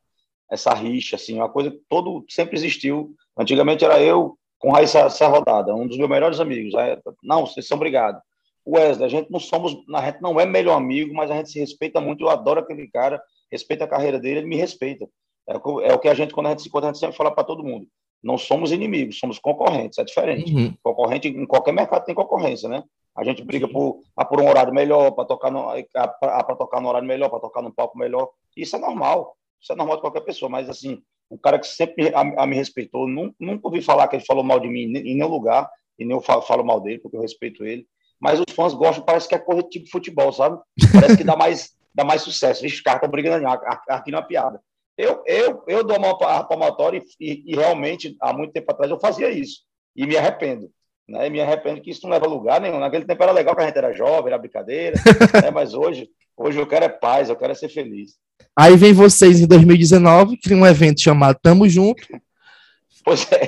essa 0.50 0.74
rixa, 0.74 1.16
assim, 1.16 1.36
uma 1.36 1.48
coisa 1.48 1.70
que 1.70 1.80
todo 1.88 2.24
sempre 2.28 2.56
existiu. 2.56 3.14
Antigamente 3.38 3.84
era 3.84 4.00
eu 4.00 4.36
com 4.58 4.72
Raíssa 4.72 5.00
essa 5.00 5.26
rodada, 5.26 5.74
um 5.74 5.86
dos 5.86 5.96
meus 5.96 6.10
melhores 6.10 6.40
amigos. 6.40 6.74
Não, 7.22 7.46
vocês 7.46 7.66
são 7.66 7.76
obrigados. 7.76 8.20
Wesley, 8.66 9.06
a 9.06 9.08
gente 9.08 9.30
não 9.30 9.40
somos, 9.40 9.74
a 9.94 10.04
gente 10.04 10.20
não 10.20 10.38
é 10.38 10.44
melhor 10.44 10.76
amigo, 10.76 11.14
mas 11.14 11.30
a 11.30 11.36
gente 11.36 11.50
se 11.50 11.58
respeita 11.58 12.00
muito. 12.00 12.24
Eu 12.24 12.30
adoro 12.30 12.60
aquele 12.60 12.86
cara 12.88 13.20
respeita 13.50 13.84
a 13.84 13.88
carreira 13.88 14.18
dele, 14.18 14.40
ele 14.40 14.48
me 14.48 14.56
respeita. 14.56 15.08
É 15.48 15.56
o, 15.56 15.80
é 15.80 15.92
o 15.92 15.98
que 15.98 16.08
a 16.08 16.14
gente, 16.14 16.32
quando 16.32 16.46
a 16.46 16.50
gente 16.50 16.62
se 16.62 16.68
encontra, 16.68 16.88
a 16.88 16.92
gente 16.92 17.00
sempre 17.00 17.16
fala 17.16 17.34
para 17.34 17.44
todo 17.44 17.64
mundo. 17.64 17.86
Não 18.22 18.38
somos 18.38 18.70
inimigos, 18.70 19.18
somos 19.18 19.38
concorrentes, 19.38 19.98
é 19.98 20.04
diferente. 20.04 20.54
Uhum. 20.54 20.74
Concorrente, 20.82 21.28
em 21.28 21.46
qualquer 21.46 21.72
mercado 21.72 22.04
tem 22.04 22.14
concorrência, 22.14 22.68
né? 22.68 22.84
A 23.16 23.24
gente 23.24 23.42
briga 23.42 23.66
por, 23.66 24.02
ah, 24.16 24.24
por 24.24 24.40
um 24.40 24.48
horário 24.48 24.72
melhor, 24.72 25.10
para 25.12 25.24
tocar, 25.24 25.50
no, 25.50 25.64
para 25.92 26.56
tocar 26.56 26.80
no 26.80 26.88
horário 26.88 27.08
melhor, 27.08 27.28
para 27.28 27.40
tocar 27.40 27.62
no 27.62 27.72
palco 27.72 27.98
melhor. 27.98 28.28
Isso 28.56 28.76
é 28.76 28.78
normal. 28.78 29.36
Isso 29.60 29.72
é 29.72 29.76
normal 29.76 29.96
de 29.96 30.02
qualquer 30.02 30.20
pessoa. 30.22 30.48
Mas, 30.48 30.68
assim, 30.68 31.02
um 31.30 31.36
cara 31.36 31.58
que 31.58 31.66
sempre 31.66 32.12
a, 32.14 32.42
a 32.42 32.46
me 32.46 32.56
respeitou, 32.56 33.06
nunca, 33.06 33.34
nunca 33.38 33.68
ouvi 33.68 33.80
falar 33.80 34.08
que 34.08 34.16
ele 34.16 34.24
falou 34.24 34.42
mal 34.42 34.58
de 34.58 34.68
mim 34.68 34.82
em 34.82 35.14
nenhum 35.14 35.28
lugar, 35.28 35.70
e 35.98 36.04
nem 36.04 36.16
eu 36.16 36.20
falo, 36.20 36.42
falo 36.42 36.64
mal 36.64 36.80
dele, 36.80 36.98
porque 36.98 37.16
eu 37.16 37.20
respeito 37.20 37.64
ele. 37.64 37.86
Mas 38.20 38.38
os 38.38 38.54
fãs 38.54 38.74
gostam, 38.74 39.04
parece 39.04 39.28
que 39.28 39.34
é 39.34 39.38
correr 39.38 39.62
tipo 39.64 39.88
futebol, 39.90 40.32
sabe? 40.32 40.58
Parece 40.92 41.16
que 41.16 41.24
dá 41.24 41.36
mais, 41.36 41.72
dá 41.94 42.04
mais 42.04 42.22
sucesso. 42.22 42.62
Vixe, 42.62 42.76
os 42.76 42.82
caras 42.82 42.98
estão 42.98 43.10
brigando 43.10 43.46
aqui 43.88 44.10
na 44.10 44.22
piada. 44.22 44.60
Eu, 44.98 45.22
eu, 45.26 45.62
eu 45.66 45.84
dou 45.84 45.96
uma 45.96 46.16
palmatória 46.46 47.02
e, 47.18 47.42
e, 47.46 47.56
realmente, 47.56 48.16
há 48.20 48.34
muito 48.34 48.52
tempo 48.52 48.70
atrás, 48.70 48.90
eu 48.90 49.00
fazia 49.00 49.30
isso. 49.30 49.60
E 49.96 50.06
me 50.06 50.16
arrependo. 50.16 50.70
Né? 51.08 51.26
E 51.26 51.30
me 51.30 51.40
arrependo 51.40 51.80
que 51.80 51.90
isso 51.90 52.02
não 52.02 52.10
leva 52.10 52.26
a 52.26 52.28
lugar 52.28 52.60
nenhum. 52.60 52.78
Naquele 52.78 53.06
tempo 53.06 53.22
era 53.22 53.32
legal 53.32 53.56
que 53.56 53.62
a 53.62 53.66
gente 53.66 53.78
era 53.78 53.94
jovem, 53.94 54.26
era 54.26 54.38
brincadeira. 54.38 54.96
né? 55.42 55.50
Mas 55.50 55.72
hoje, 55.72 56.10
hoje 56.40 56.58
eu 56.58 56.66
quero 56.66 56.84
é 56.84 56.88
paz, 56.88 57.28
eu 57.28 57.36
quero 57.36 57.52
é 57.52 57.54
ser 57.54 57.68
feliz. 57.68 58.16
Aí 58.56 58.76
vem 58.76 58.92
vocês 58.92 59.40
em 59.40 59.46
2019, 59.46 60.36
criam 60.38 60.60
um 60.60 60.66
evento 60.66 61.00
chamado 61.00 61.38
Tamo 61.40 61.68
Junto, 61.68 62.02
Pois 63.04 63.26
é, 63.32 63.46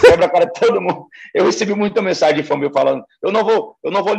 quebra 0.00 0.26
a 0.26 0.28
cara 0.28 0.46
de 0.46 0.58
todo 0.58 0.80
mundo. 0.80 1.06
Eu 1.34 1.44
recebi 1.44 1.74
muita 1.74 2.00
mensagem 2.00 2.36
de 2.36 2.48
família 2.48 2.72
falando: 2.72 3.04
eu 3.22 3.30
não 3.30 3.44
vou, 3.44 3.76
eu 3.84 3.90
não 3.90 4.02
vou 4.02 4.16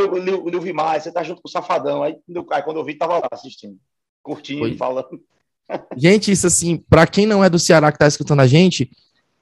ouvir 0.53 0.73
mais, 0.73 1.03
você 1.03 1.11
tá 1.11 1.23
junto 1.23 1.41
com 1.41 1.47
o 1.47 1.51
Safadão. 1.51 2.03
Aí, 2.03 2.15
aí 2.51 2.63
quando 2.63 2.77
eu 2.77 2.85
vi, 2.85 2.93
tava 2.93 3.17
lá 3.17 3.27
assistindo, 3.31 3.77
curtindo, 4.21 4.59
Foi. 4.59 4.77
falando. 4.77 5.19
Gente, 5.97 6.31
isso 6.31 6.47
assim, 6.47 6.77
para 6.89 7.07
quem 7.07 7.25
não 7.25 7.43
é 7.43 7.49
do 7.49 7.59
Ceará 7.59 7.91
que 7.91 7.97
tá 7.97 8.07
escutando 8.07 8.39
a 8.39 8.47
gente, 8.47 8.89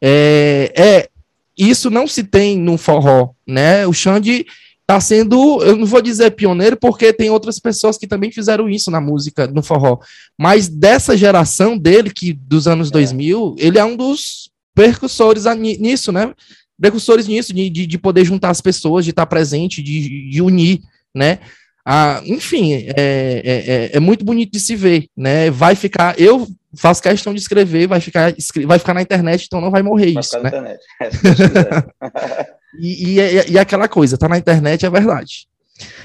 é, 0.02 0.74
é 0.76 1.10
isso 1.58 1.90
não 1.90 2.08
se 2.08 2.24
tem 2.24 2.58
no 2.58 2.78
forró, 2.78 3.30
né? 3.46 3.86
O 3.86 3.94
Xande, 3.94 4.46
tá 4.88 5.00
sendo, 5.00 5.64
eu 5.64 5.76
não 5.76 5.86
vou 5.86 6.02
dizer 6.02 6.32
pioneiro, 6.32 6.78
porque 6.78 7.12
tem 7.12 7.30
outras 7.30 7.60
pessoas 7.60 7.98
que 7.98 8.08
também 8.08 8.32
fizeram 8.32 8.70
isso 8.70 8.92
na 8.92 9.02
música, 9.02 9.48
no 9.48 9.64
forró. 9.64 10.00
Mas 10.38 10.68
dessa 10.68 11.18
geração 11.18 11.78
dele, 11.78 12.12
que 12.12 12.34
dos 12.34 12.68
anos 12.68 12.90
é. 12.90 12.92
2000, 12.92 13.56
ele 13.58 13.80
é 13.80 13.86
um 13.86 13.96
dos 13.96 14.52
percussores 14.76 15.46
nisso, 15.58 16.12
né? 16.12 16.32
Precursores 16.80 17.28
nisso, 17.28 17.54
de, 17.54 17.70
de, 17.70 17.88
de, 17.88 17.98
poder 17.98 18.26
juntar 18.26 18.50
as 18.50 18.62
pessoas, 18.62 19.06
de 19.06 19.12
estar 19.12 19.26
presente, 19.26 19.82
de, 19.82 20.30
de 20.30 20.42
unir, 20.42 20.82
né? 21.16 21.40
Ah, 21.84 22.22
enfim, 22.26 22.74
é, 22.74 22.84
é, 22.98 23.44
é, 23.46 23.92
é, 23.94 24.00
muito 24.00 24.26
bonito 24.26 24.52
de 24.52 24.60
se 24.60 24.76
ver, 24.76 25.08
né? 25.16 25.50
Vai 25.50 25.76
ficar, 25.76 26.20
eu 26.20 26.48
faço 26.78 27.02
questão 27.02 27.34
de 27.34 27.40
escrever, 27.40 27.88
vai 27.88 28.00
ficar, 28.00 28.34
vai 28.66 28.80
ficar 28.80 28.94
na 28.94 29.02
internet, 29.02 29.46
então 29.46 29.62
não 29.62 29.72
vai 29.72 29.82
morrer 29.82 30.14
vai 30.14 30.22
isso, 30.22 30.40
né? 30.40 30.50
Internet. 30.50 30.80
É, 31.02 31.10
e, 32.80 33.20
e, 33.20 33.52
e, 33.52 33.60
aquela 33.60 33.88
coisa, 33.88 34.18
tá 34.18 34.28
na 34.28 34.38
internet 34.38 34.86
é 34.86 34.90
verdade. 34.90 35.48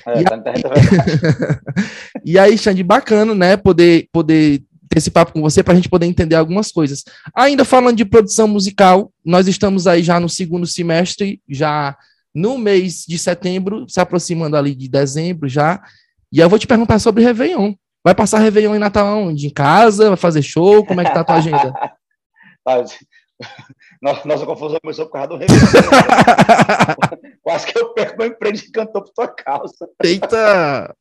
É, 0.07 0.21
e, 0.21 0.25
tá 0.25 0.37
internet 0.37 0.67
é 0.67 0.69
verdade. 0.69 1.61
e 2.25 2.39
aí, 2.39 2.57
Xande, 2.57 2.83
bacana, 2.83 3.35
né? 3.35 3.57
Poder, 3.57 4.09
poder 4.13 4.63
ter 4.89 4.99
esse 4.99 5.11
papo 5.11 5.33
com 5.33 5.41
você 5.41 5.63
para 5.63 5.73
a 5.73 5.77
gente 5.77 5.89
poder 5.89 6.07
entender 6.07 6.35
algumas 6.35 6.73
coisas. 6.73 7.05
Ainda 7.35 7.65
falando 7.65 7.97
de 7.97 8.05
produção 8.05 8.49
musical, 8.49 9.13
nós 9.25 9.47
estamos 9.47 9.87
aí 9.87 10.03
já 10.03 10.19
no 10.19 10.29
segundo 10.29 10.67
semestre, 10.67 11.41
já 11.49 11.97
no 12.35 12.59
mês 12.59 13.05
de 13.07 13.19
setembro, 13.19 13.87
se 13.89 14.01
aproximando 14.01 14.57
ali 14.57 14.75
de 14.75 14.89
dezembro 14.89 15.49
já. 15.49 15.81
E 16.33 16.41
eu 16.41 16.49
vou 16.49 16.59
te 16.59 16.67
perguntar 16.67 16.99
sobre 16.99 17.25
Réveillon. 17.25 17.75
Vai 18.03 18.15
passar 18.15 18.39
Réveillon 18.39 18.75
em 18.75 18.79
Natal 18.79 19.07
onde? 19.07 19.47
Em 19.47 19.53
casa? 19.53 20.09
Vai 20.09 20.17
fazer 20.17 20.43
show? 20.43 20.85
Como 20.85 21.01
é 21.01 21.05
que 21.05 21.13
tá 21.13 21.21
a 21.21 21.25
tua 21.25 21.37
agenda? 21.37 21.73
Nossa, 24.03 24.47
confusão 24.47 24.79
começou 24.81 25.07
por 25.07 25.13
causa 25.13 25.29
do 25.29 25.37
Réveillon. 25.37 25.61
Quase 27.43 27.67
que 27.67 27.79
eu 27.79 27.93
perco 27.93 28.19
meu 28.19 28.29
emprego 28.29 28.57
de 28.57 28.71
cantor 28.71 29.03
por 29.03 29.13
tua 29.13 29.29
causa. 29.29 29.89
Eita! 30.03 30.95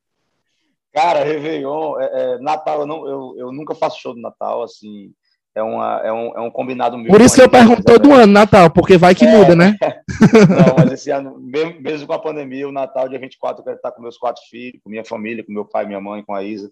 Cara, 0.94 1.24
Réveillon, 1.24 2.00
é, 2.00 2.06
é, 2.06 2.40
Natal, 2.40 2.82
eu, 2.82 2.88
não, 2.88 3.08
eu, 3.08 3.36
eu 3.38 3.52
nunca 3.52 3.76
faço 3.76 4.00
show 4.00 4.16
de 4.16 4.22
Natal, 4.22 4.64
assim, 4.64 5.14
é, 5.60 5.64
uma, 5.64 6.02
é, 6.04 6.12
um, 6.12 6.38
é 6.38 6.42
um 6.42 6.50
combinado 6.50 6.98
meu. 6.98 7.12
Por 7.12 7.22
isso 7.22 7.36
que 7.36 7.42
eu 7.42 7.50
pergunto 7.50 7.84
todo 7.84 8.14
ano, 8.14 8.32
Natal, 8.32 8.72
porque 8.72 8.98
vai 8.98 9.14
que 9.14 9.26
é, 9.26 9.38
muda, 9.38 9.56
né? 9.56 9.76
Não, 10.50 10.76
mas 10.78 10.92
esse 10.94 11.12
ano, 11.12 11.38
mesmo, 11.40 11.82
mesmo, 11.82 12.08
com 12.08 12.14
a 12.14 12.20
pandemia, 12.20 12.68
o 12.68 12.72
Natal, 12.72 13.10
dia 13.10 13.20
24, 13.20 13.62
eu 13.62 13.66
quero 13.66 13.76
estar 13.76 13.92
com 13.92 14.02
meus 14.02 14.18
quatro 14.18 14.42
filhos, 14.50 14.82
com 14.84 14.90
minha 14.90 15.06
família, 15.06 15.44
com 15.44 15.52
meu 15.52 15.66
pai, 15.66 15.86
minha 15.86 16.02
mãe, 16.02 16.24
com 16.24 16.34
a 16.34 16.44
Isa. 16.44 16.72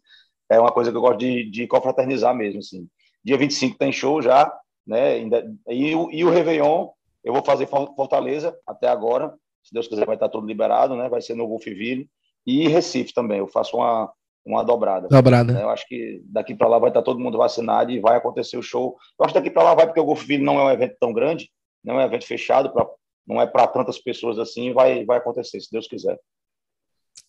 É 0.49 0.59
uma 0.59 0.71
coisa 0.71 0.89
que 0.89 0.97
eu 0.97 1.01
gosto 1.01 1.19
de, 1.19 1.49
de 1.49 1.67
confraternizar 1.67 2.33
mesmo, 2.33 2.59
assim. 2.59 2.87
Dia 3.23 3.37
25 3.37 3.77
tem 3.77 3.91
show 3.91 4.21
já, 4.21 4.51
né? 4.85 5.19
E, 5.67 5.91
e 5.91 6.23
o 6.23 6.29
Réveillon, 6.29 6.87
eu 7.23 7.33
vou 7.33 7.43
fazer 7.43 7.67
Fortaleza 7.67 8.57
até 8.65 8.87
agora. 8.87 9.33
Se 9.61 9.73
Deus 9.73 9.87
quiser, 9.87 10.05
vai 10.05 10.15
estar 10.15 10.29
tudo 10.29 10.47
liberado, 10.47 10.95
né? 10.95 11.09
Vai 11.09 11.21
ser 11.21 11.35
no 11.35 11.47
Wolfville 11.47 12.09
e 12.45 12.69
Recife 12.69 13.13
também. 13.13 13.39
Eu 13.39 13.47
faço 13.47 13.75
uma, 13.75 14.09
uma 14.47 14.63
dobrada. 14.63 15.07
Dobrada. 15.09 15.59
Eu 15.59 15.69
acho 15.69 15.85
que 15.87 16.21
daqui 16.25 16.55
para 16.55 16.67
lá 16.67 16.79
vai 16.79 16.89
estar 16.89 17.01
todo 17.01 17.19
mundo 17.19 17.37
vacinado 17.37 17.91
e 17.91 17.99
vai 17.99 18.17
acontecer 18.17 18.57
o 18.57 18.63
show. 18.63 18.95
Eu 19.19 19.25
acho 19.25 19.33
que 19.33 19.39
daqui 19.39 19.51
para 19.51 19.63
lá 19.63 19.75
vai 19.75 19.85
porque 19.85 19.99
o 19.99 20.05
Golfville 20.05 20.43
não 20.43 20.59
é 20.59 20.63
um 20.63 20.71
evento 20.71 20.95
tão 20.99 21.11
grande, 21.11 21.51
não 21.83 21.99
é 21.99 22.03
um 22.03 22.07
evento 22.07 22.25
fechado, 22.25 22.71
pra, 22.71 22.87
não 23.27 23.41
é 23.41 23.45
para 23.45 23.67
tantas 23.67 23.99
pessoas 23.99 24.39
assim, 24.39 24.73
vai, 24.73 25.03
vai 25.05 25.17
acontecer, 25.17 25.59
se 25.59 25.69
Deus 25.69 25.87
quiser. 25.87 26.17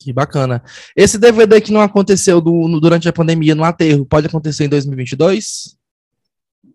Que 0.00 0.12
bacana. 0.12 0.62
Esse 0.96 1.18
DVD 1.18 1.60
que 1.60 1.72
não 1.72 1.80
aconteceu 1.80 2.40
do, 2.40 2.52
no, 2.68 2.80
durante 2.80 3.08
a 3.08 3.12
pandemia 3.12 3.54
no 3.54 3.64
aterro, 3.64 4.06
pode 4.06 4.28
acontecer 4.28 4.64
em 4.64 4.68
2022? 4.68 5.76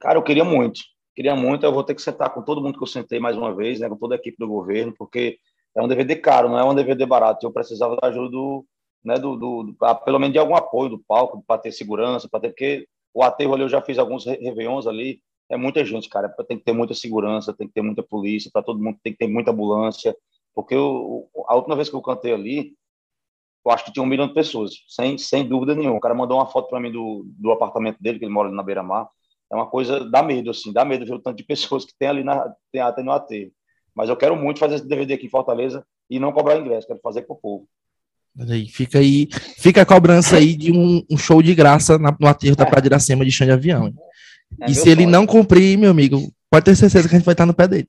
Cara, 0.02 0.18
eu 0.18 0.24
queria 0.24 0.44
muito. 0.44 0.82
Queria 1.16 1.36
muito. 1.36 1.66
Eu 1.66 1.72
vou 1.72 1.86
ter 1.86 1.96
que 1.96 2.02
sentar 2.02 2.34
com 2.34 2.42
todo 2.42 2.62
mundo 2.62 2.78
que 2.78 2.84
eu 2.84 2.88
sentei 2.88 3.20
mais 3.20 3.38
uma 3.38 3.56
vez, 3.56 3.80
né, 3.80 3.88
com 3.88 3.96
toda 3.96 4.16
a 4.16 4.18
equipe 4.18 4.36
do 4.38 4.48
governo, 4.48 4.94
porque 4.98 5.38
é 5.76 5.82
um 5.82 5.88
DVD 5.88 6.18
caro, 6.18 6.50
não 6.50 6.60
é 6.60 6.66
um 6.66 6.76
DVD 6.76 7.06
barato. 7.06 7.46
Eu 7.46 7.52
precisava 7.52 7.96
da 7.96 8.10
ajuda 8.10 8.30
do, 8.30 8.66
né, 9.04 9.16
do, 9.16 9.36
do, 9.36 9.64
do 9.64 9.76
pelo 10.06 10.20
menos 10.20 10.34
de 10.34 10.40
algum 10.40 10.56
apoio 10.56 10.90
do 10.90 11.00
palco, 11.00 11.44
para 11.46 11.62
ter 11.62 11.72
segurança, 11.72 12.28
para 12.30 12.40
ter, 12.40 12.50
porque 12.50 12.88
o 13.14 13.24
aterro 13.24 13.54
ali 13.54 13.64
eu 13.64 13.70
já 13.70 13.82
fiz 13.82 13.98
alguns 13.98 14.26
réveillons 14.26 14.88
ali, 14.88 15.22
é 15.50 15.58
muita 15.58 15.84
gente, 15.86 16.10
cara, 16.10 16.30
tem 16.48 16.58
que 16.58 16.64
ter 16.64 16.74
muita 16.74 16.94
segurança, 16.94 17.54
tem 17.54 17.68
que 17.68 17.74
ter 17.74 17.82
muita 17.82 18.02
polícia, 18.02 18.50
para 18.52 18.64
todo 18.64 18.82
mundo 18.82 18.98
tem 19.04 19.14
que 19.14 19.20
ter 19.20 19.28
muita 19.28 19.52
ambulância, 19.52 20.16
porque 20.54 20.76
eu, 20.76 21.30
a 21.48 21.56
última 21.56 21.76
vez 21.76 21.90
que 21.90 21.96
eu 21.96 22.02
cantei 22.02 22.34
ali, 22.34 22.76
eu 23.66 23.72
acho 23.72 23.86
que 23.86 23.94
tinha 23.94 24.04
um 24.04 24.08
milhão 24.08 24.28
de 24.28 24.34
pessoas, 24.34 24.74
sem, 24.88 25.18
sem 25.18 25.48
dúvida 25.48 25.74
nenhuma. 25.74 25.98
O 25.98 26.02
cara 26.02 26.14
mandou 26.14 26.38
uma 26.38 26.46
foto 26.46 26.70
para 26.70 26.80
mim 26.80 26.92
do, 26.92 27.24
do 27.26 27.52
apartamento 27.52 28.02
dele, 28.02 28.20
que 28.20 28.26
ele 28.26 28.34
mora 28.34 28.50
ali 28.50 28.58
na 28.58 28.64
beira-mar. 28.64 29.10
É 29.50 29.56
uma 29.56 29.70
coisa, 29.70 30.04
dá 30.10 30.22
medo, 30.22 30.52
assim, 30.52 30.74
dá 30.74 30.84
medo 30.84 31.06
ver 31.06 31.14
o 31.14 31.20
tanto 31.20 31.38
de 31.38 31.44
pessoas 31.46 31.86
que 31.86 31.94
tem 31.98 32.10
ali 32.10 32.24
na, 32.24 32.54
tem 32.72 32.82
até 32.82 33.02
no 33.02 33.12
aterro. 33.12 33.52
Mas 33.96 34.10
eu 34.10 34.18
quero 34.18 34.36
muito 34.36 34.60
fazer 34.60 34.76
esse 34.76 34.88
DVD 34.88 35.14
aqui 35.14 35.28
em 35.28 35.30
Fortaleza 35.30 35.86
e 36.10 36.20
não 36.20 36.34
cobrar 36.34 36.58
ingresso, 36.58 36.88
quero 36.88 37.00
fazer 37.02 37.22
para 37.24 37.36
o 37.36 37.40
povo. 37.40 37.68
Aí, 38.40 38.68
fica 38.68 39.00
aí, 39.00 39.28
fica 39.60 39.82
a 39.82 39.86
cobrança 39.86 40.38
aí 40.38 40.56
de 40.56 40.72
um, 40.72 41.04
um 41.10 41.18
show 41.18 41.42
de 41.42 41.54
graça 41.54 41.98
na, 42.00 42.16
no 42.20 42.28
aterro 42.28 42.56
da 42.56 42.66
Praia 42.66 42.82
de 42.82 42.88
Iracema 42.88 43.24
de 43.24 43.32
chão 43.32 43.46
de 43.46 43.54
avião. 43.54 43.94
É 44.62 44.72
e 44.72 44.76
se 44.76 44.90
ele 44.90 45.06
não 45.06 45.26
cumprir, 45.26 45.78
meu 45.78 45.92
amigo, 45.92 46.32
pode 46.50 46.66
ter 46.66 46.76
certeza 46.76 47.08
que 47.08 47.16
a 47.16 47.18
gente 47.18 47.26
vai 47.26 47.34
estar 47.34 47.46
no 47.46 47.54
pé 47.54 47.68
dele. 47.68 47.88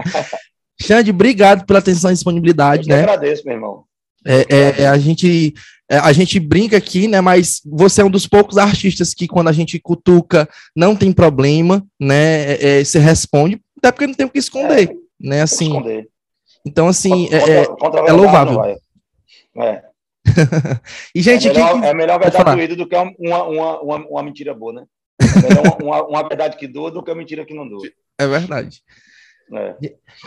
Xande, 0.80 1.10
obrigado 1.10 1.64
pela 1.64 1.78
atenção 1.78 2.10
e 2.10 2.14
disponibilidade. 2.14 2.90
Eu 2.90 2.96
né? 2.96 3.02
agradeço, 3.02 3.42
meu 3.46 3.54
irmão. 3.54 3.84
É, 4.26 4.46
é, 4.48 4.82
é, 4.82 4.86
a 4.86 4.98
gente 4.98 5.54
é, 5.88 5.98
a 5.98 6.12
gente 6.12 6.40
brinca 6.40 6.76
aqui, 6.76 7.06
né? 7.06 7.20
Mas 7.20 7.60
você 7.64 8.00
é 8.00 8.04
um 8.04 8.10
dos 8.10 8.26
poucos 8.26 8.56
artistas 8.56 9.12
que, 9.12 9.28
quando 9.28 9.48
a 9.48 9.52
gente 9.52 9.78
cutuca, 9.78 10.48
não 10.74 10.96
tem 10.96 11.12
problema, 11.12 11.84
né? 12.00 12.52
É, 12.52 12.80
é, 12.80 12.84
você 12.84 12.98
responde, 12.98 13.60
até 13.78 13.92
porque 13.92 14.06
não 14.06 14.14
tem 14.14 14.26
o 14.26 14.30
que 14.30 14.38
esconder 14.38 14.90
né? 15.24 15.42
Assim. 15.42 15.72
Então, 16.66 16.88
assim, 16.88 17.28
é, 17.30 17.36
é, 17.36 17.66
é 18.08 18.12
louvável. 18.12 18.60
É. 19.56 19.82
e, 21.14 21.20
gente, 21.20 21.48
é 21.48 21.52
melhor, 21.52 21.72
quem... 21.72 21.88
é 21.88 21.94
melhor 21.94 22.18
verdade 22.18 22.56
doída 22.56 22.76
do 22.76 22.88
que 22.88 22.96
uma, 22.96 23.12
uma, 23.18 23.80
uma, 23.80 23.96
uma, 24.06 24.22
mentira 24.22 24.54
boa, 24.54 24.72
né? 24.72 24.84
É 25.20 25.48
melhor 25.48 25.76
uma, 25.82 26.06
uma, 26.06 26.28
verdade 26.28 26.56
que 26.56 26.66
doa 26.66 26.90
do 26.90 27.02
que 27.02 27.10
uma 27.10 27.16
mentira 27.16 27.44
que 27.44 27.54
não 27.54 27.68
doa. 27.68 27.86
É 28.18 28.26
verdade. 28.26 28.82
É. 29.52 29.76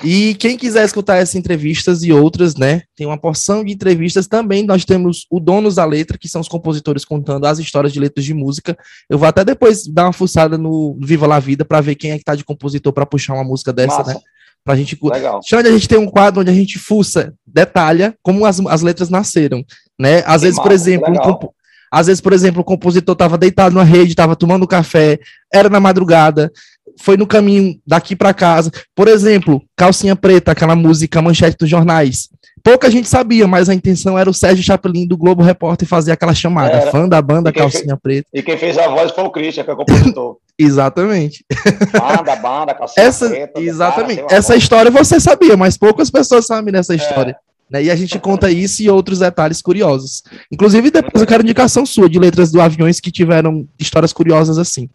E 0.04 0.36
quem 0.36 0.56
quiser 0.56 0.86
escutar 0.86 1.18
essas 1.18 1.36
entrevistas 1.36 2.04
e 2.04 2.14
outras, 2.14 2.56
né? 2.56 2.84
Tem 2.96 3.08
uma 3.08 3.18
porção 3.18 3.64
de 3.66 3.74
entrevistas 3.74 4.28
também. 4.28 4.64
Nós 4.64 4.86
temos 4.86 5.26
o 5.32 5.40
Donos 5.40 5.76
da 5.76 5.86
Letra, 5.86 6.18
que 6.18 6.30
são 6.30 6.40
os 6.40 6.48
compositores 6.48 7.04
contando 7.04 7.46
as 7.46 7.58
histórias 7.58 7.92
de 7.92 8.00
letras 8.00 8.24
de 8.24 8.34
música. 8.34 8.78
Eu 9.10 9.18
vou 9.18 9.28
até 9.28 9.44
depois 9.44 9.88
dar 9.88 10.06
uma 10.06 10.14
fuçada 10.14 10.58
no 10.58 10.98
Viva 11.02 11.26
la 11.26 11.40
Vida 11.40 11.66
para 11.66 11.82
ver 11.82 11.96
quem 11.96 12.12
é 12.12 12.18
que 12.18 12.24
tá 12.24 12.36
de 12.36 12.46
compositor 12.46 12.94
para 12.94 13.06
puxar 13.08 13.34
uma 13.34 13.44
música 13.44 13.74
dessa, 13.74 13.98
Massa. 13.98 14.14
né? 14.14 14.20
Pra 14.64 14.76
gente. 14.76 14.98
Legal. 15.02 15.40
Xande, 15.48 15.70
a 15.70 15.72
gente 15.72 15.88
tem 15.88 15.98
um 15.98 16.10
quadro 16.10 16.42
onde 16.42 16.52
a 16.52 16.54
gente 16.54 16.78
fuça, 16.78 17.34
detalha 17.46 18.16
como 18.22 18.46
as, 18.46 18.60
as 18.60 18.82
letras 18.82 19.10
nasceram. 19.10 19.64
Né? 20.00 20.24
Às 20.26 20.42
que 20.42 20.48
vezes, 20.48 20.60
por 20.60 20.72
exemplo, 20.72 21.10
um, 21.10 21.50
às 21.92 22.08
vezes, 22.08 22.22
por 22.22 22.34
exemplo, 22.34 22.62
o 22.62 22.66
compositor 22.66 23.14
estava 23.14 23.38
deitado 23.38 23.76
na 23.76 23.84
rede, 23.84 24.12
estava 24.12 24.36
tomando 24.36 24.68
café, 24.68 25.20
era 25.52 25.70
na 25.70 25.80
madrugada, 25.80 26.52
foi 27.00 27.16
no 27.16 27.26
caminho 27.26 27.80
daqui 27.86 28.16
para 28.16 28.34
casa. 28.34 28.72
Por 28.96 29.08
exemplo, 29.08 29.62
Calcinha 29.76 30.16
Preta, 30.16 30.52
aquela 30.52 30.76
música 30.76 31.22
manchete 31.22 31.58
dos 31.58 31.70
jornais. 31.70 32.30
Pouca 32.64 32.92
gente 32.92 33.08
sabia, 33.08 33.48
mas 33.48 33.70
a 33.70 33.74
intenção 33.74 34.18
era 34.18 34.30
o 34.30 34.34
Sérgio 34.34 34.64
Chaplin 34.64 35.08
do 35.08 35.16
Globo 35.16 35.44
Repórter 35.44 35.88
fazer 35.88 36.12
aquela 36.12 36.34
chamada, 36.34 36.78
era. 36.78 36.92
fã 36.92 37.08
da 37.08 37.22
banda 37.22 37.54
Calcinha 37.54 37.86
fez, 37.86 38.00
Preta. 38.02 38.28
E 38.34 38.44
quem 38.44 38.58
fez 38.58 38.78
a 38.78 38.90
voz 38.90 39.12
foi 39.12 39.24
o 39.24 39.30
Christian, 39.30 39.64
que 39.64 39.70
é 39.70 39.74
o 39.74 39.78
compositor. 39.78 40.38
Exatamente. 40.58 41.46
Banda, 41.92 42.36
banda, 42.36 42.78
Essa, 42.98 43.30
Preta. 43.30 43.60
Exatamente. 43.60 44.22
Cara, 44.22 44.36
Essa 44.36 44.56
história 44.56 44.92
você 44.92 45.20
sabia, 45.20 45.56
mas 45.56 45.78
poucas 45.78 46.10
pessoas 46.10 46.46
sabem 46.46 46.72
dessa 46.72 46.94
é. 46.94 46.98
história. 46.98 47.32
É. 47.32 47.48
Né? 47.70 47.84
E 47.86 47.92
a 47.92 47.96
gente 47.96 48.18
conta 48.20 48.50
isso 48.50 48.82
e 48.82 48.90
outros 48.90 49.20
detalhes 49.20 49.62
curiosos. 49.62 50.24
Inclusive, 50.52 50.90
depois 50.90 51.22
eu 51.22 51.28
quero 51.28 51.44
indicação 51.44 51.86
sua 51.86 52.10
de 52.10 52.18
letras 52.18 52.52
do 52.52 52.62
Aviões 52.62 53.00
que 53.00 53.12
tiveram 53.12 53.68
histórias 53.80 54.14
curiosas 54.14 54.58
assim. 54.58 54.90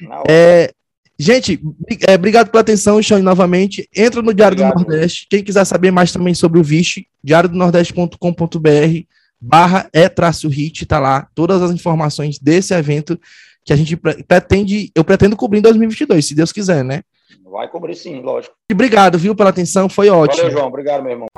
Não. 0.00 0.22
É, 0.28 0.72
Gente, 1.18 1.60
é, 2.08 2.14
obrigado 2.14 2.50
pela 2.50 2.62
atenção, 2.62 3.00
Xande, 3.00 3.22
novamente. 3.22 3.88
Entra 3.94 4.20
no 4.22 4.34
Diário 4.34 4.56
obrigado. 4.56 4.84
do 4.84 4.90
Nordeste. 4.90 5.26
Quem 5.30 5.44
quiser 5.44 5.64
saber 5.64 5.92
mais 5.92 6.10
também 6.10 6.34
sobre 6.34 6.58
o 6.58 6.64
Vixe, 6.64 7.06
diariodonordeste.com.br 7.22 9.06
barra 9.40 9.88
é 9.92 10.08
traço 10.08 10.48
hit, 10.48 10.86
tá 10.86 10.98
lá 10.98 11.28
todas 11.34 11.62
as 11.62 11.70
informações 11.70 12.38
desse 12.38 12.74
evento 12.74 13.18
que 13.64 13.72
a 13.72 13.76
gente 13.76 13.96
pretende, 13.96 14.90
eu 14.94 15.04
pretendo 15.04 15.36
cobrir 15.36 15.58
em 15.58 15.62
2022, 15.62 16.26
se 16.26 16.34
Deus 16.34 16.52
quiser, 16.52 16.84
né? 16.84 17.02
Vai 17.44 17.68
cobrir 17.68 17.94
sim, 17.94 18.20
lógico. 18.20 18.54
E 18.70 18.74
obrigado, 18.74 19.18
viu, 19.18 19.34
pela 19.34 19.50
atenção, 19.50 19.88
foi 19.88 20.08
ótimo. 20.08 20.42
Valeu, 20.42 20.52
João, 20.52 20.68
obrigado, 20.68 21.02
meu 21.02 21.12
irmão. 21.12 21.28